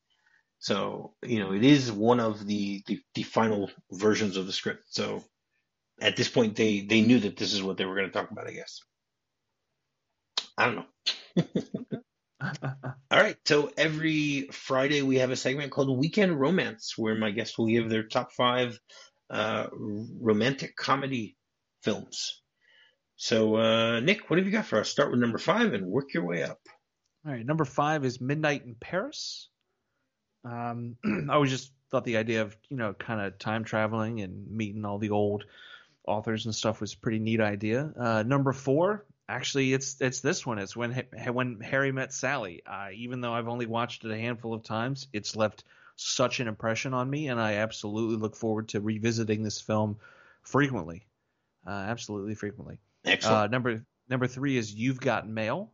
so 0.60 1.14
you 1.24 1.40
know 1.40 1.52
it 1.52 1.64
is 1.64 1.92
one 1.92 2.20
of 2.20 2.46
the 2.46 2.82
the, 2.86 3.00
the 3.14 3.24
final 3.24 3.70
versions 3.92 4.36
of 4.36 4.46
the 4.46 4.52
script. 4.52 4.84
So 4.90 5.24
at 6.00 6.16
this 6.16 6.28
point, 6.30 6.56
they 6.56 6.80
they 6.82 7.02
knew 7.02 7.20
that 7.20 7.36
this 7.36 7.54
is 7.54 7.62
what 7.62 7.78
they 7.78 7.86
were 7.86 7.96
going 7.96 8.08
to 8.08 8.14
talk 8.14 8.30
about. 8.30 8.48
I 8.48 8.52
guess. 8.52 8.80
I 10.58 10.66
don't 10.66 10.76
know. 10.76 11.44
All 13.11 13.20
right. 13.20 13.37
So 13.46 13.70
every 13.76 14.48
Friday 14.52 15.02
we 15.02 15.18
have 15.18 15.30
a 15.30 15.37
segment 15.37 15.72
called 15.72 15.96
Weekend 15.98 16.38
Romance, 16.38 16.94
where 16.96 17.14
my 17.14 17.30
guests 17.30 17.59
will 17.59 17.66
give 17.66 17.88
their 17.88 18.02
top 18.02 18.33
five 18.33 18.78
uh, 19.30 19.66
romantic 19.72 20.76
comedy 20.76 21.37
films. 21.83 22.42
So, 23.16 23.57
uh, 23.57 24.00
Nick, 24.00 24.28
what 24.28 24.38
have 24.38 24.46
you 24.46 24.52
got 24.52 24.66
for 24.66 24.80
us? 24.80 24.88
Start 24.88 25.11
with 25.11 25.20
number 25.20 25.38
five 25.38 25.72
and 25.72 25.87
work 25.87 26.12
your 26.14 26.26
way 26.26 26.42
up. 26.42 26.59
All 27.26 27.33
right. 27.33 27.46
Number 27.46 27.64
five 27.64 28.04
is 28.04 28.20
Midnight 28.20 28.64
in 28.64 28.74
Paris. 28.74 29.48
Um, 30.44 30.96
I 31.30 31.35
always 31.35 31.50
just 31.50 31.72
thought 31.90 32.04
the 32.04 32.16
idea 32.16 32.42
of 32.42 32.57
you 32.68 32.76
know 32.76 32.92
kind 32.92 33.20
of 33.20 33.38
time 33.38 33.64
traveling 33.64 34.20
and 34.20 34.50
meeting 34.50 34.85
all 34.85 34.98
the 34.98 35.11
old 35.11 35.44
authors 36.07 36.44
and 36.44 36.54
stuff 36.54 36.80
was 36.80 36.92
a 36.92 36.98
pretty 36.98 37.18
neat 37.18 37.40
idea. 37.40 37.92
Uh, 37.98 38.22
number 38.22 38.52
four, 38.52 39.07
actually, 39.28 39.72
it's 39.72 40.00
it's 40.00 40.20
this 40.20 40.46
one. 40.46 40.58
It's 40.58 40.76
when 40.76 40.92
when 41.32 41.60
Harry 41.60 41.92
met 41.92 42.12
Sally. 42.12 42.62
Uh, 42.66 42.88
even 42.94 43.20
though 43.20 43.32
I've 43.32 43.48
only 43.48 43.66
watched 43.66 44.04
it 44.04 44.10
a 44.10 44.18
handful 44.18 44.54
of 44.54 44.62
times, 44.62 45.08
it's 45.12 45.37
left 45.37 45.64
such 45.96 46.40
an 46.40 46.48
impression 46.48 46.94
on 46.94 47.08
me, 47.08 47.28
and 47.28 47.40
I 47.40 47.54
absolutely 47.54 48.16
look 48.16 48.37
forward 48.37 48.68
to 48.70 48.80
revisiting 48.80 49.42
this 49.42 49.60
film 49.60 49.98
frequently. 50.42 51.06
Uh, 51.66 51.70
absolutely 51.70 52.34
frequently. 52.34 52.78
Excellent. 53.04 53.37
Uh, 53.37 53.46
number 53.46 53.87
number 54.08 54.26
three 54.26 54.56
is 54.56 54.72
You've 54.72 55.00
Got 55.00 55.28
Mail. 55.28 55.72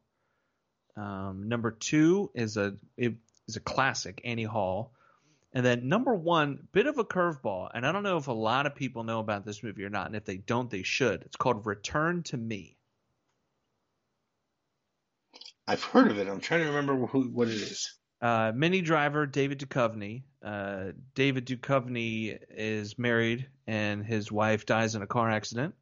Um, 0.96 1.48
number 1.48 1.70
two 1.70 2.30
is 2.34 2.56
a 2.56 2.76
it 2.96 3.14
is 3.48 3.56
a 3.56 3.60
classic, 3.60 4.20
Annie 4.24 4.44
Hall. 4.44 4.92
And 5.52 5.66
then 5.66 5.88
number 5.88 6.14
one, 6.14 6.68
bit 6.70 6.86
of 6.86 6.98
a 6.98 7.04
curveball, 7.04 7.70
and 7.74 7.84
I 7.84 7.90
don't 7.90 8.04
know 8.04 8.18
if 8.18 8.28
a 8.28 8.32
lot 8.32 8.66
of 8.66 8.76
people 8.76 9.02
know 9.02 9.18
about 9.18 9.44
this 9.44 9.64
movie 9.64 9.82
or 9.82 9.90
not, 9.90 10.06
and 10.06 10.14
if 10.14 10.24
they 10.24 10.36
don't, 10.36 10.70
they 10.70 10.84
should. 10.84 11.22
It's 11.22 11.34
called 11.34 11.66
Return 11.66 12.22
to 12.24 12.36
Me. 12.36 12.76
I've 15.70 15.85
heard 15.85 16.11
of 16.11 16.18
it. 16.18 16.26
I'm 16.26 16.40
trying 16.40 16.62
to 16.62 16.66
remember 16.66 17.06
who, 17.06 17.28
what 17.28 17.46
it 17.46 17.54
is. 17.54 17.94
Uh, 18.20 18.50
Minnie 18.52 18.80
Driver, 18.80 19.24
David 19.24 19.61
Duchovny. 19.61 20.24
Uh, 20.44 20.87
David 21.14 21.46
Duchovny 21.46 22.37
is 22.50 22.98
married, 22.98 23.46
and 23.68 24.04
his 24.04 24.33
wife 24.33 24.66
dies 24.66 24.96
in 24.96 25.02
a 25.02 25.06
car 25.06 25.30
accident, 25.30 25.76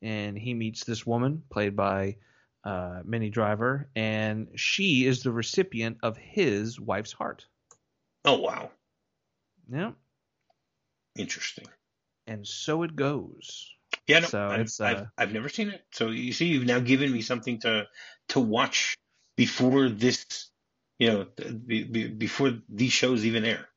and 0.00 0.38
he 0.38 0.54
meets 0.54 0.84
this 0.84 1.06
woman 1.06 1.42
played 1.50 1.76
by 1.76 2.16
uh, 2.64 3.02
Minnie 3.04 3.28
Driver, 3.28 3.90
and 3.94 4.48
she 4.56 5.04
is 5.04 5.22
the 5.22 5.30
recipient 5.30 5.98
of 6.02 6.16
his 6.16 6.80
wife's 6.80 7.12
heart. 7.12 7.44
Oh 8.24 8.38
wow! 8.38 8.70
Yeah. 9.70 9.90
Interesting. 11.18 11.66
And 12.26 12.46
so 12.46 12.82
it 12.82 12.96
goes. 12.96 13.74
Yeah, 14.06 14.20
no, 14.20 14.26
so 14.26 14.48
I've, 14.48 14.60
it's, 14.60 14.80
uh, 14.80 14.84
I've, 14.84 15.06
I've 15.18 15.32
never 15.34 15.50
seen 15.50 15.68
it. 15.68 15.84
So 15.92 16.08
you 16.08 16.32
see, 16.32 16.46
you've 16.46 16.64
now 16.64 16.80
given 16.80 17.12
me 17.12 17.20
something 17.20 17.60
to 17.60 17.86
to 18.28 18.40
watch 18.40 18.96
before 19.38 19.88
this, 19.88 20.50
you 20.98 21.06
know, 21.06 21.26
be, 21.64 21.84
be, 21.84 22.08
before 22.08 22.58
these 22.68 22.92
shows 22.92 23.24
even 23.24 23.44
air. 23.44 23.68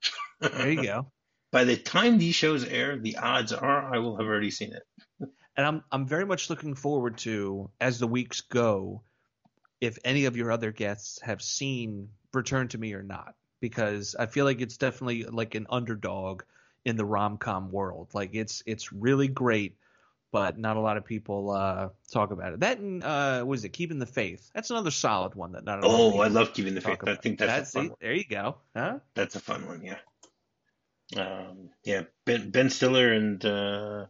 There 0.41 0.71
you 0.71 0.83
go. 0.83 1.11
By 1.51 1.65
the 1.65 1.77
time 1.77 2.17
these 2.17 2.33
shows 2.33 2.65
air, 2.65 2.97
the 2.97 3.17
odds 3.17 3.53
are 3.53 3.93
I 3.93 3.99
will 3.99 4.17
have 4.17 4.25
already 4.25 4.51
seen 4.51 4.73
it. 4.73 4.83
And 5.57 5.67
I'm 5.67 5.83
I'm 5.91 6.07
very 6.07 6.25
much 6.25 6.49
looking 6.49 6.75
forward 6.75 7.17
to 7.19 7.69
as 7.81 7.99
the 7.99 8.07
weeks 8.07 8.39
go, 8.39 9.03
if 9.81 9.99
any 10.05 10.23
of 10.23 10.37
your 10.37 10.49
other 10.49 10.71
guests 10.71 11.19
have 11.21 11.41
seen 11.41 12.07
Return 12.33 12.69
to 12.69 12.77
Me 12.77 12.93
or 12.93 13.03
not, 13.03 13.35
because 13.59 14.15
I 14.17 14.27
feel 14.27 14.45
like 14.45 14.61
it's 14.61 14.77
definitely 14.77 15.25
like 15.25 15.53
an 15.55 15.67
underdog 15.69 16.43
in 16.85 16.95
the 16.95 17.03
rom 17.03 17.37
com 17.37 17.69
world. 17.69 18.11
Like 18.13 18.33
it's 18.33 18.63
it's 18.65 18.93
really 18.93 19.27
great, 19.27 19.75
but 20.31 20.57
not 20.57 20.77
a 20.77 20.79
lot 20.79 20.97
of 20.97 21.05
people 21.05 21.51
uh, 21.51 21.89
talk 22.11 22.31
about 22.31 22.53
it. 22.53 22.59
That 22.61 22.79
and 22.79 23.03
uh, 23.03 23.43
was 23.45 23.65
it 23.65 23.69
Keeping 23.69 23.99
the 23.99 24.05
Faith? 24.05 24.49
That's 24.53 24.69
another 24.69 24.91
solid 24.91 25.35
one 25.35 25.51
that 25.53 25.63
not. 25.63 25.83
A 25.83 25.87
lot 25.87 26.07
of 26.07 26.13
Oh, 26.15 26.19
I 26.21 26.27
love 26.27 26.53
Keeping 26.53 26.75
the 26.75 26.81
Faith. 26.81 26.99
I 27.05 27.15
think 27.15 27.39
that's, 27.39 27.69
a 27.69 27.71
fun 27.71 27.83
see, 27.83 27.89
one. 27.89 27.97
there 28.01 28.13
you 28.13 28.25
go. 28.25 28.57
Huh? 28.75 28.99
That's 29.13 29.35
a 29.35 29.39
fun 29.39 29.67
one. 29.67 29.83
Yeah. 29.83 29.97
Um, 31.15 31.69
yeah, 31.83 32.03
Ben 32.25 32.49
Ben 32.51 32.69
Stiller 32.69 33.11
and 33.11 33.43
uh, 33.43 34.05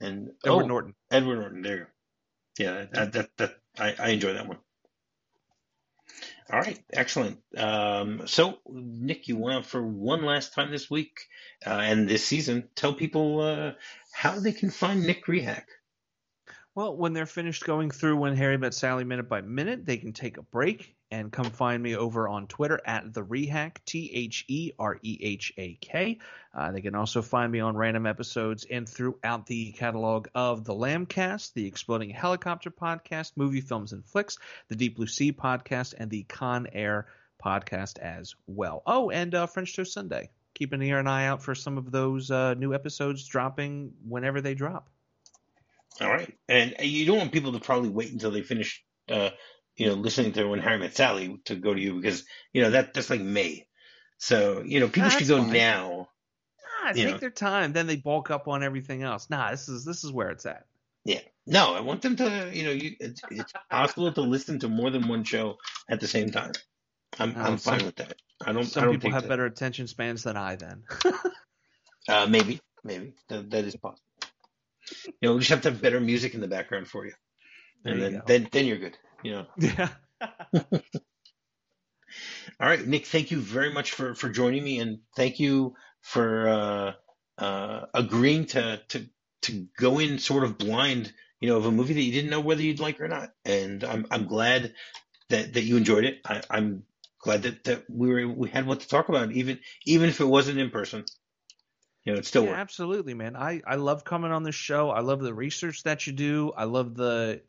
and 0.00 0.30
Edward 0.44 0.64
oh, 0.64 0.66
Norton. 0.66 0.94
Edward 1.10 1.36
Norton. 1.40 1.62
There. 1.62 1.76
you 1.76 1.84
go. 1.84 1.86
Yeah, 2.58 2.86
that 2.92 3.12
that, 3.12 3.30
that 3.36 3.56
I, 3.78 3.94
I 3.98 4.08
enjoy 4.10 4.32
that 4.32 4.48
one. 4.48 4.58
All 6.50 6.60
right, 6.60 6.78
excellent. 6.92 7.40
Um, 7.56 8.22
so, 8.26 8.58
Nick, 8.68 9.28
you 9.28 9.36
went 9.36 9.58
out 9.58 9.66
for 9.66 9.82
one 9.82 10.24
last 10.24 10.54
time 10.54 10.70
this 10.70 10.90
week 10.90 11.18
uh, 11.66 11.70
and 11.70 12.08
this 12.08 12.24
season. 12.24 12.68
Tell 12.76 12.94
people 12.94 13.40
uh, 13.40 13.72
how 14.12 14.38
they 14.38 14.52
can 14.52 14.70
find 14.70 15.02
Nick 15.02 15.26
Rehak. 15.26 15.64
Well, 16.74 16.96
when 16.96 17.14
they're 17.14 17.26
finished 17.26 17.64
going 17.64 17.90
through 17.90 18.16
When 18.18 18.36
Harry 18.36 18.58
Met 18.58 18.74
Sally 18.74 19.04
minute 19.04 19.28
by 19.28 19.40
minute, 19.40 19.86
they 19.86 19.96
can 19.96 20.12
take 20.12 20.36
a 20.36 20.42
break 20.42 20.95
and 21.10 21.30
come 21.32 21.50
find 21.50 21.82
me 21.82 21.96
over 21.96 22.28
on 22.28 22.46
Twitter 22.46 22.80
at 22.84 23.14
the 23.14 23.22
Rehak, 23.22 23.76
T 23.84 24.10
H 24.12 24.44
E 24.48 24.72
R 24.78 24.98
E 25.02 25.18
H 25.22 25.52
A 25.56 25.74
K. 25.80 26.18
Uh, 26.54 26.72
they 26.72 26.80
can 26.80 26.94
also 26.94 27.22
find 27.22 27.52
me 27.52 27.60
on 27.60 27.76
random 27.76 28.06
episodes 28.06 28.66
and 28.70 28.88
throughout 28.88 29.46
the 29.46 29.72
catalog 29.72 30.28
of 30.34 30.64
the 30.64 30.74
Lambcast, 30.74 31.52
the 31.52 31.66
Exploding 31.66 32.10
Helicopter 32.10 32.70
podcast, 32.70 33.32
Movie 33.36 33.60
Films 33.60 33.92
and 33.92 34.04
Flicks, 34.04 34.38
the 34.68 34.76
Deep 34.76 34.96
Blue 34.96 35.06
Sea 35.06 35.32
podcast, 35.32 35.94
and 35.96 36.10
the 36.10 36.24
Con 36.24 36.66
Air 36.72 37.06
podcast 37.44 37.98
as 37.98 38.34
well. 38.46 38.82
Oh, 38.86 39.10
and 39.10 39.34
uh, 39.34 39.46
French 39.46 39.74
Toast 39.76 39.92
Sunday. 39.92 40.30
Keep 40.54 40.72
an 40.72 40.82
ear 40.82 40.98
and 40.98 41.08
eye 41.08 41.26
out 41.26 41.42
for 41.42 41.54
some 41.54 41.76
of 41.76 41.90
those 41.90 42.30
uh, 42.30 42.54
new 42.54 42.72
episodes 42.72 43.26
dropping 43.26 43.92
whenever 44.08 44.40
they 44.40 44.54
drop. 44.54 44.88
All 46.00 46.08
right, 46.08 46.34
and 46.48 46.74
you 46.80 47.06
don't 47.06 47.18
want 47.18 47.32
people 47.32 47.52
to 47.52 47.60
probably 47.60 47.88
wait 47.88 48.12
until 48.12 48.30
they 48.30 48.42
finish, 48.42 48.84
uh, 49.10 49.30
you 49.76 49.86
know, 49.86 49.94
listening 49.94 50.32
to 50.32 50.46
When 50.46 50.58
Harry 50.60 50.78
Met 50.78 50.96
Sally 50.96 51.38
to 51.46 51.54
go 51.56 51.74
to 51.74 51.80
you 51.80 51.94
because 51.94 52.24
you 52.52 52.62
know 52.62 52.70
that 52.70 52.94
that's 52.94 53.10
like 53.10 53.20
May. 53.20 53.66
So 54.18 54.62
you 54.64 54.80
know, 54.80 54.86
people 54.86 55.02
That's 55.10 55.18
should 55.18 55.28
go 55.28 55.42
fine. 55.42 55.52
now. 55.52 56.08
Nah, 56.84 56.92
take 56.92 57.10
know. 57.10 57.18
their 57.18 57.30
time. 57.30 57.72
Then 57.72 57.86
they 57.86 57.96
bulk 57.96 58.30
up 58.30 58.48
on 58.48 58.62
everything 58.62 59.02
else. 59.02 59.28
Nah, 59.30 59.50
this 59.50 59.68
is 59.68 59.84
this 59.84 60.04
is 60.04 60.12
where 60.12 60.30
it's 60.30 60.46
at. 60.46 60.64
Yeah. 61.04 61.20
No, 61.46 61.74
I 61.74 61.80
want 61.80 62.02
them 62.02 62.16
to, 62.16 62.50
you 62.52 62.64
know, 62.64 62.72
you, 62.72 62.96
it's, 62.98 63.20
it's 63.30 63.52
possible 63.70 64.10
to 64.12 64.20
listen 64.20 64.58
to 64.58 64.68
more 64.68 64.90
than 64.90 65.06
one 65.06 65.22
show 65.22 65.58
at 65.88 66.00
the 66.00 66.08
same 66.08 66.32
time. 66.32 66.50
I'm, 67.20 67.34
Oh, 67.36 67.40
I'm 67.40 67.56
fine 67.58 67.78
some- 67.78 67.86
with 67.86 67.96
that. 67.96 68.16
I 68.44 68.52
don't, 68.52 68.62
I 68.64 68.66
Some 68.66 68.84
don't 68.84 68.92
people 68.94 69.12
have 69.12 69.22
that, 69.22 69.28
better 69.28 69.46
attention 69.46 69.86
spans 69.86 70.24
than 70.24 70.36
I. 70.36 70.56
Then 70.56 70.82
uh, 72.08 72.26
maybe, 72.28 72.60
maybe 72.82 73.14
that, 73.28 73.48
that 73.50 73.64
is 73.64 73.76
possible. 73.76 74.02
You 75.06 75.28
know, 75.28 75.34
we 75.34 75.38
just 75.38 75.50
have 75.50 75.62
to 75.62 75.70
have 75.70 75.80
better 75.80 76.00
music 76.00 76.34
in 76.34 76.40
the 76.40 76.48
background 76.48 76.88
for 76.88 77.06
you. 77.06 77.12
There 77.84 77.92
and 77.92 78.02
you 78.02 78.08
then, 78.10 78.18
go. 78.18 78.24
then, 78.26 78.48
then 78.50 78.66
you're 78.66 78.78
good. 78.78 78.98
You 79.22 79.32
know. 79.32 79.46
yeah. 79.56 79.88
All 82.60 82.68
right, 82.68 82.86
Nick, 82.86 83.06
thank 83.06 83.30
you 83.30 83.40
very 83.40 83.72
much 83.72 83.92
for, 83.92 84.14
for 84.14 84.28
joining 84.28 84.64
me 84.64 84.78
and 84.78 85.00
thank 85.14 85.40
you 85.40 85.74
for, 86.00 86.48
uh, 86.48 86.92
uh, 87.42 87.86
agreeing 87.92 88.46
to, 88.46 88.80
to, 88.88 89.06
to 89.42 89.66
go 89.78 89.98
in 89.98 90.18
sort 90.18 90.44
of 90.44 90.56
blind, 90.58 91.12
you 91.40 91.48
know, 91.48 91.56
of 91.56 91.66
a 91.66 91.70
movie 91.70 91.94
that 91.94 92.02
you 92.02 92.12
didn't 92.12 92.30
know 92.30 92.40
whether 92.40 92.62
you'd 92.62 92.80
like 92.80 93.00
or 93.00 93.08
not. 93.08 93.30
And 93.44 93.84
I'm, 93.84 94.06
I'm 94.10 94.26
glad 94.26 94.74
that, 95.28 95.54
that 95.54 95.62
you 95.64 95.76
enjoyed 95.76 96.04
it. 96.04 96.20
I, 96.26 96.42
I'm 96.48 96.84
glad 97.20 97.42
that, 97.42 97.64
that 97.64 97.84
we 97.90 98.08
were, 98.08 98.28
we 98.28 98.48
had 98.48 98.66
what 98.66 98.80
to 98.80 98.88
talk 98.88 99.08
about, 99.08 99.32
even, 99.32 99.58
even 99.84 100.08
if 100.08 100.20
it 100.20 100.24
wasn't 100.26 100.58
in 100.58 100.70
person. 100.70 101.04
You 102.04 102.14
know, 102.14 102.18
it 102.18 102.26
still 102.26 102.46
Yeah, 102.46 102.48
worked. 102.48 102.60
absolutely, 102.60 103.14
man. 103.14 103.36
I, 103.36 103.62
I 103.66 103.76
love 103.76 104.04
coming 104.04 104.30
on 104.32 104.42
this 104.42 104.54
show. 104.54 104.90
I 104.90 105.00
love 105.00 105.20
the 105.20 105.34
research 105.34 105.82
that 105.84 106.06
you 106.06 106.12
do. 106.12 106.52
I 106.56 106.64
love 106.64 106.94
the 106.94 107.42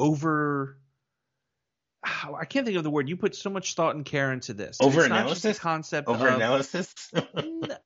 over. 0.00 0.76
I 2.02 2.46
can't 2.46 2.64
think 2.64 2.78
of 2.78 2.82
the 2.82 2.90
word. 2.90 3.08
You 3.10 3.16
put 3.16 3.36
so 3.36 3.50
much 3.50 3.74
thought 3.74 3.94
and 3.94 4.04
care 4.04 4.32
into 4.32 4.54
this. 4.54 4.78
Just 4.78 4.82
Over-analysis? 4.82 5.58
concept 5.58 6.08
Over 6.08 6.28
analysis. 6.28 6.94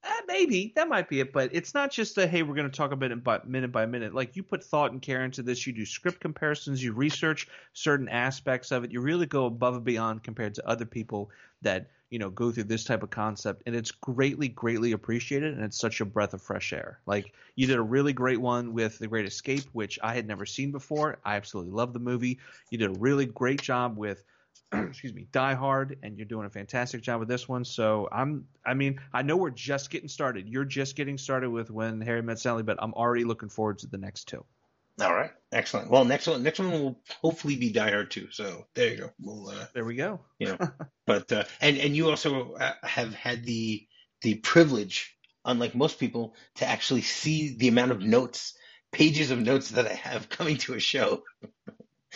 Uh, 0.06 0.20
maybe 0.26 0.72
that 0.76 0.88
might 0.88 1.08
be 1.08 1.20
it, 1.20 1.32
but 1.32 1.50
it's 1.52 1.74
not 1.74 1.90
just 1.90 2.18
a 2.18 2.26
hey, 2.26 2.42
we're 2.42 2.54
going 2.54 2.70
to 2.70 2.76
talk 2.76 2.92
about 2.92 3.10
it 3.10 3.46
minute 3.46 3.72
by 3.72 3.86
minute. 3.86 4.14
Like 4.14 4.36
you 4.36 4.42
put 4.42 4.64
thought 4.64 4.92
and 4.92 5.00
care 5.00 5.24
into 5.24 5.42
this. 5.42 5.66
You 5.66 5.72
do 5.72 5.86
script 5.86 6.20
comparisons. 6.20 6.82
You 6.82 6.92
research 6.92 7.48
certain 7.72 8.08
aspects 8.08 8.72
of 8.72 8.84
it. 8.84 8.92
You 8.92 9.00
really 9.00 9.26
go 9.26 9.46
above 9.46 9.74
and 9.74 9.84
beyond 9.84 10.22
compared 10.22 10.54
to 10.54 10.68
other 10.68 10.84
people 10.84 11.30
that 11.62 11.90
you 12.10 12.18
know 12.18 12.30
go 12.30 12.52
through 12.52 12.64
this 12.64 12.84
type 12.84 13.02
of 13.02 13.10
concept, 13.10 13.62
and 13.66 13.74
it's 13.74 13.90
greatly, 13.90 14.48
greatly 14.48 14.92
appreciated. 14.92 15.54
And 15.54 15.64
it's 15.64 15.78
such 15.78 16.00
a 16.00 16.04
breath 16.04 16.34
of 16.34 16.42
fresh 16.42 16.72
air. 16.72 17.00
Like 17.06 17.32
you 17.56 17.66
did 17.66 17.76
a 17.76 17.82
really 17.82 18.12
great 18.12 18.40
one 18.40 18.72
with 18.72 18.98
The 18.98 19.08
Great 19.08 19.26
Escape, 19.26 19.64
which 19.72 19.98
I 20.02 20.14
had 20.14 20.26
never 20.26 20.46
seen 20.46 20.72
before. 20.72 21.18
I 21.24 21.36
absolutely 21.36 21.72
love 21.72 21.92
the 21.92 21.98
movie. 21.98 22.38
You 22.70 22.78
did 22.78 22.90
a 22.90 23.00
really 23.00 23.26
great 23.26 23.60
job 23.60 23.96
with 23.96 24.22
excuse 24.72 25.14
me, 25.14 25.26
Die 25.32 25.54
Hard, 25.54 25.98
and 26.02 26.16
you're 26.16 26.26
doing 26.26 26.46
a 26.46 26.50
fantastic 26.50 27.02
job 27.02 27.20
with 27.20 27.28
this 27.28 27.48
one. 27.48 27.64
So 27.64 28.08
I'm, 28.10 28.46
I 28.66 28.74
mean, 28.74 29.00
I 29.12 29.22
know 29.22 29.36
we're 29.36 29.50
just 29.50 29.90
getting 29.90 30.08
started. 30.08 30.48
You're 30.48 30.64
just 30.64 30.96
getting 30.96 31.18
started 31.18 31.50
with 31.50 31.70
When 31.70 32.00
Harry 32.00 32.22
Met 32.22 32.38
Sally, 32.38 32.62
but 32.62 32.78
I'm 32.80 32.94
already 32.94 33.24
looking 33.24 33.48
forward 33.48 33.78
to 33.80 33.86
the 33.86 33.98
next 33.98 34.28
two. 34.28 34.44
All 35.00 35.12
right. 35.12 35.32
Excellent. 35.50 35.90
Well, 35.90 36.04
next 36.04 36.26
one, 36.28 36.42
next 36.42 36.60
one 36.60 36.70
will 36.70 37.00
hopefully 37.20 37.56
be 37.56 37.72
Die 37.72 37.90
Hard 37.90 38.10
too. 38.10 38.28
So 38.30 38.66
there 38.74 38.90
you 38.90 38.96
go. 38.96 39.10
We'll, 39.20 39.48
uh, 39.48 39.66
There 39.74 39.84
we 39.84 39.96
go. 39.96 40.20
you 40.38 40.48
know 40.48 40.58
but 41.06 41.30
uh, 41.32 41.44
and 41.60 41.76
and 41.78 41.96
you 41.96 42.10
also 42.10 42.52
uh, 42.54 42.72
have 42.82 43.12
had 43.14 43.44
the 43.44 43.86
the 44.22 44.36
privilege 44.36 45.16
unlike 45.44 45.74
most 45.74 45.98
people 45.98 46.34
to 46.56 46.66
actually 46.66 47.02
see 47.02 47.56
the 47.56 47.68
amount 47.68 47.90
of 47.90 48.00
notes 48.00 48.54
pages 48.92 49.32
of 49.32 49.40
notes 49.40 49.70
that 49.70 49.86
I 49.88 49.94
have 49.94 50.28
coming 50.36 50.56
to 50.58 50.74
a 50.74 50.80
show. 50.80 51.24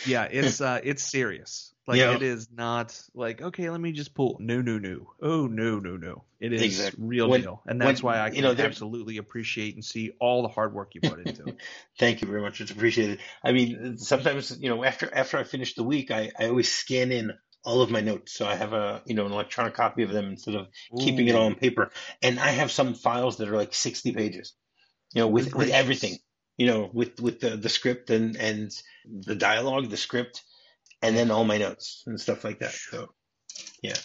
Yeah, 0.05 0.23
it's 0.31 0.61
uh, 0.61 0.79
it's 0.83 1.03
serious. 1.03 1.73
Like 1.87 1.97
Yeah. 1.97 2.13
it 2.15 2.21
is 2.21 2.49
not 2.51 2.99
like 3.15 3.41
okay, 3.41 3.69
let 3.69 3.81
me 3.81 3.91
just 3.91 4.13
pull. 4.13 4.37
No, 4.39 4.61
no, 4.61 4.77
no. 4.77 5.13
Oh, 5.21 5.47
no, 5.47 5.79
no, 5.79 5.97
no. 5.97 6.23
It 6.39 6.53
is 6.53 6.61
Exactly. 6.61 7.03
real 7.05 7.29
When- 7.29 7.41
deal, 7.41 7.61
and 7.65 7.81
that's 7.81 8.03
when- 8.03 8.13
why 8.15 8.19
I 8.19 8.27
you 8.27 8.33
can 8.35 8.43
know, 8.43 8.51
absolutely 8.63 9.17
appreciate 9.17 9.73
and 9.75 9.83
see 9.83 10.11
all 10.19 10.43
the 10.43 10.47
hard 10.49 10.73
work 10.73 10.91
you 10.93 11.01
put 11.01 11.19
into 11.27 11.45
it. 11.47 11.57
Thank 11.99 12.21
you 12.21 12.27
very 12.27 12.41
much. 12.41 12.61
It's 12.61 12.71
appreciated. 12.71 13.19
I 13.43 13.51
mean, 13.53 13.97
sometimes 13.97 14.55
you 14.59 14.69
know 14.69 14.83
after 14.83 15.09
after 15.13 15.37
I 15.37 15.43
finish 15.43 15.73
the 15.75 15.83
week, 15.83 16.11
I, 16.11 16.31
I 16.39 16.47
always 16.47 16.71
scan 16.71 17.11
in 17.11 17.31
all 17.65 17.81
of 17.81 17.89
my 17.91 17.99
notes, 18.01 18.33
so 18.33 18.45
I 18.45 18.55
have 18.55 18.71
a 18.73 19.01
you 19.05 19.15
know 19.15 19.25
an 19.25 19.31
electronic 19.33 19.73
copy 19.73 20.03
of 20.03 20.11
them 20.11 20.25
instead 20.29 20.55
of 20.55 20.67
keeping 20.99 21.27
it 21.27 21.35
all 21.35 21.47
on 21.47 21.55
paper. 21.55 21.89
And 22.21 22.39
I 22.39 22.51
have 22.51 22.71
some 22.71 22.93
files 22.93 23.37
that 23.37 23.49
are 23.49 23.57
like 23.57 23.73
sixty 23.73 24.13
pages, 24.13 24.53
you 25.13 25.21
know, 25.21 25.27
with 25.27 25.53
with 25.55 25.69
everything, 25.71 26.19
you 26.59 26.67
know, 26.67 26.89
with 26.91 27.21
with 27.21 27.39
the 27.39 27.51
the 27.55 27.69
script 27.69 28.09
and 28.09 28.35
and 28.35 28.71
the 29.05 29.35
dialogue, 29.35 29.89
the 29.89 29.97
script, 29.97 30.43
and 31.01 31.15
then 31.15 31.31
all 31.31 31.45
my 31.45 31.57
notes 31.57 32.03
and 32.05 32.19
stuff 32.19 32.43
like 32.43 32.59
that. 32.59 32.73
So, 32.73 33.13
yeah, 33.81 33.95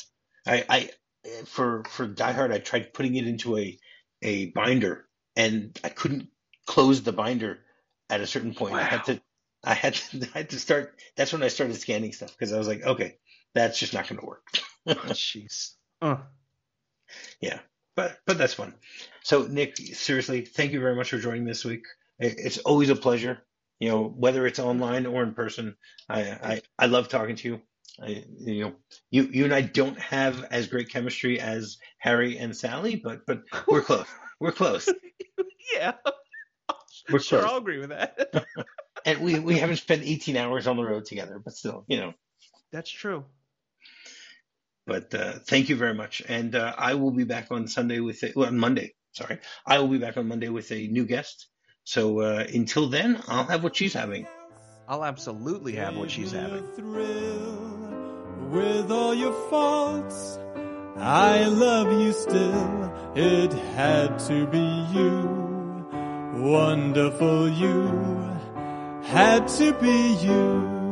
I 0.47 0.65
I 0.69 0.91
for 1.47 1.83
for 1.89 2.07
Die 2.07 2.33
Hard, 2.33 2.53
I 2.53 2.59
tried 2.59 2.95
putting 2.95 3.17
it 3.17 3.27
into 3.27 3.59
a 3.59 3.77
a 4.23 4.51
binder, 4.53 5.05
and 5.35 5.77
I 5.83 5.89
couldn't 5.89 6.29
close 6.65 7.03
the 7.03 7.13
binder 7.13 7.59
at 8.09 8.21
a 8.21 8.27
certain 8.27 8.55
point. 8.55 8.77
I 8.77 8.85
had 8.85 9.05
to 9.07 9.21
I 9.65 9.75
had 9.75 9.95
to 9.95 10.29
I 10.35 10.39
had 10.39 10.51
to 10.51 10.61
start. 10.61 11.01
That's 11.17 11.33
when 11.33 11.43
I 11.43 11.49
started 11.49 11.75
scanning 11.75 12.13
stuff 12.13 12.31
because 12.31 12.53
I 12.53 12.59
was 12.59 12.69
like, 12.69 12.85
okay, 12.85 13.17
that's 13.53 13.81
just 13.81 13.95
not 13.95 14.09
going 14.09 14.21
to 14.21 14.27
work. 14.27 14.47
Oh, 14.87 14.95
Jeez. 14.95 15.73
Uh, 16.03 16.19
yeah 17.41 17.61
but 17.97 18.19
but 18.27 18.39
that's 18.39 18.55
fun. 18.55 18.75
So 19.23 19.47
Nick, 19.47 19.77
seriously, 19.77 20.43
thank 20.43 20.73
you 20.73 20.81
very 20.81 20.97
much 20.97 21.11
for 21.11 21.19
joining 21.19 21.45
this 21.45 21.65
week. 21.65 21.85
It- 22.19 22.39
It's 22.39 22.59
always 22.59 22.91
a 22.91 22.97
pleasure. 22.97 23.45
You 23.81 23.89
know, 23.91 24.05
whether 24.05 24.47
it's 24.47 24.59
online 24.61 25.07
or 25.07 25.23
in 25.23 25.35
person, 25.35 25.77
I 26.09 26.21
I, 26.23 26.63
I 26.79 26.87
love 26.87 27.09
talking 27.09 27.37
to 27.37 27.49
you. 27.49 27.61
I, 28.03 28.25
you 28.39 28.65
know, 28.65 28.73
you 29.11 29.25
you 29.25 29.45
and 29.45 29.55
I 29.55 29.61
don't 29.63 29.99
have 29.99 30.45
as 30.51 30.69
great 30.69 30.91
chemistry 30.91 31.41
as 31.41 31.79
Harry 31.99 32.39
and 32.39 32.57
Sally, 32.57 32.97
but 32.97 33.27
but 33.27 33.43
we're 33.69 33.83
close. 33.91 34.07
We're 34.41 34.53
close. 34.53 34.89
yeah. 35.75 35.95
We're 37.11 37.19
sure, 37.21 37.41
close. 37.41 37.53
I'll 37.53 37.59
agree 37.59 37.79
with 37.81 37.91
that. 37.91 38.47
And 39.07 39.21
we 39.21 39.39
we 39.39 39.59
haven't 39.59 39.77
spent 39.77 40.03
18 40.03 40.37
hours 40.37 40.67
on 40.67 40.77
the 40.79 40.85
road 40.85 41.05
together, 41.05 41.39
but 41.39 41.55
still, 41.55 41.85
you 41.89 41.99
know. 41.99 42.15
That's 42.73 42.91
true. 42.91 43.25
But 44.87 45.15
uh, 45.15 45.33
thank 45.47 45.69
you 45.69 45.77
very 45.77 45.95
much, 45.95 46.23
and 46.27 46.55
uh, 46.55 46.75
I 46.77 46.95
will 46.95 47.11
be 47.11 47.25
back 47.25 47.49
on 47.51 47.69
Sunday 47.69 48.01
with 48.01 48.23
a, 48.23 48.33
well, 48.35 48.49
on 48.49 48.59
Monday. 48.59 48.95
Sorry, 49.13 49.39
I 49.67 49.79
will 49.79 49.89
be 49.89 49.99
back 49.99 50.17
on 50.17 50.27
Monday 50.29 50.49
with 50.49 50.73
a 50.73 50.87
new 50.89 51.05
guest. 51.07 51.49
So 51.85 52.21
uh, 52.21 52.47
until 52.53 52.89
then, 52.89 53.21
I'll 53.29 53.45
have 53.45 53.63
what 53.63 53.77
she's 53.77 53.93
having. 53.93 54.27
I'll 54.89 55.05
absolutely 55.05 55.73
have 55.77 55.97
what 55.97 56.11
she's 56.11 56.33
having. 56.33 56.67
Thrill 56.77 57.75
with 58.51 58.91
all 58.91 59.15
your 59.15 59.33
faults. 59.51 60.39
I 60.97 61.45
love 61.45 61.93
you 62.01 62.13
still. 62.13 63.13
It 63.15 63.53
had 63.53 64.19
to 64.21 64.47
be 64.47 64.87
you. 64.93 65.45
Wonderful 66.43 67.49
you. 67.49 67.87
Had 69.03 69.49
to 69.49 69.73
be 69.75 70.15
you. 70.15 70.84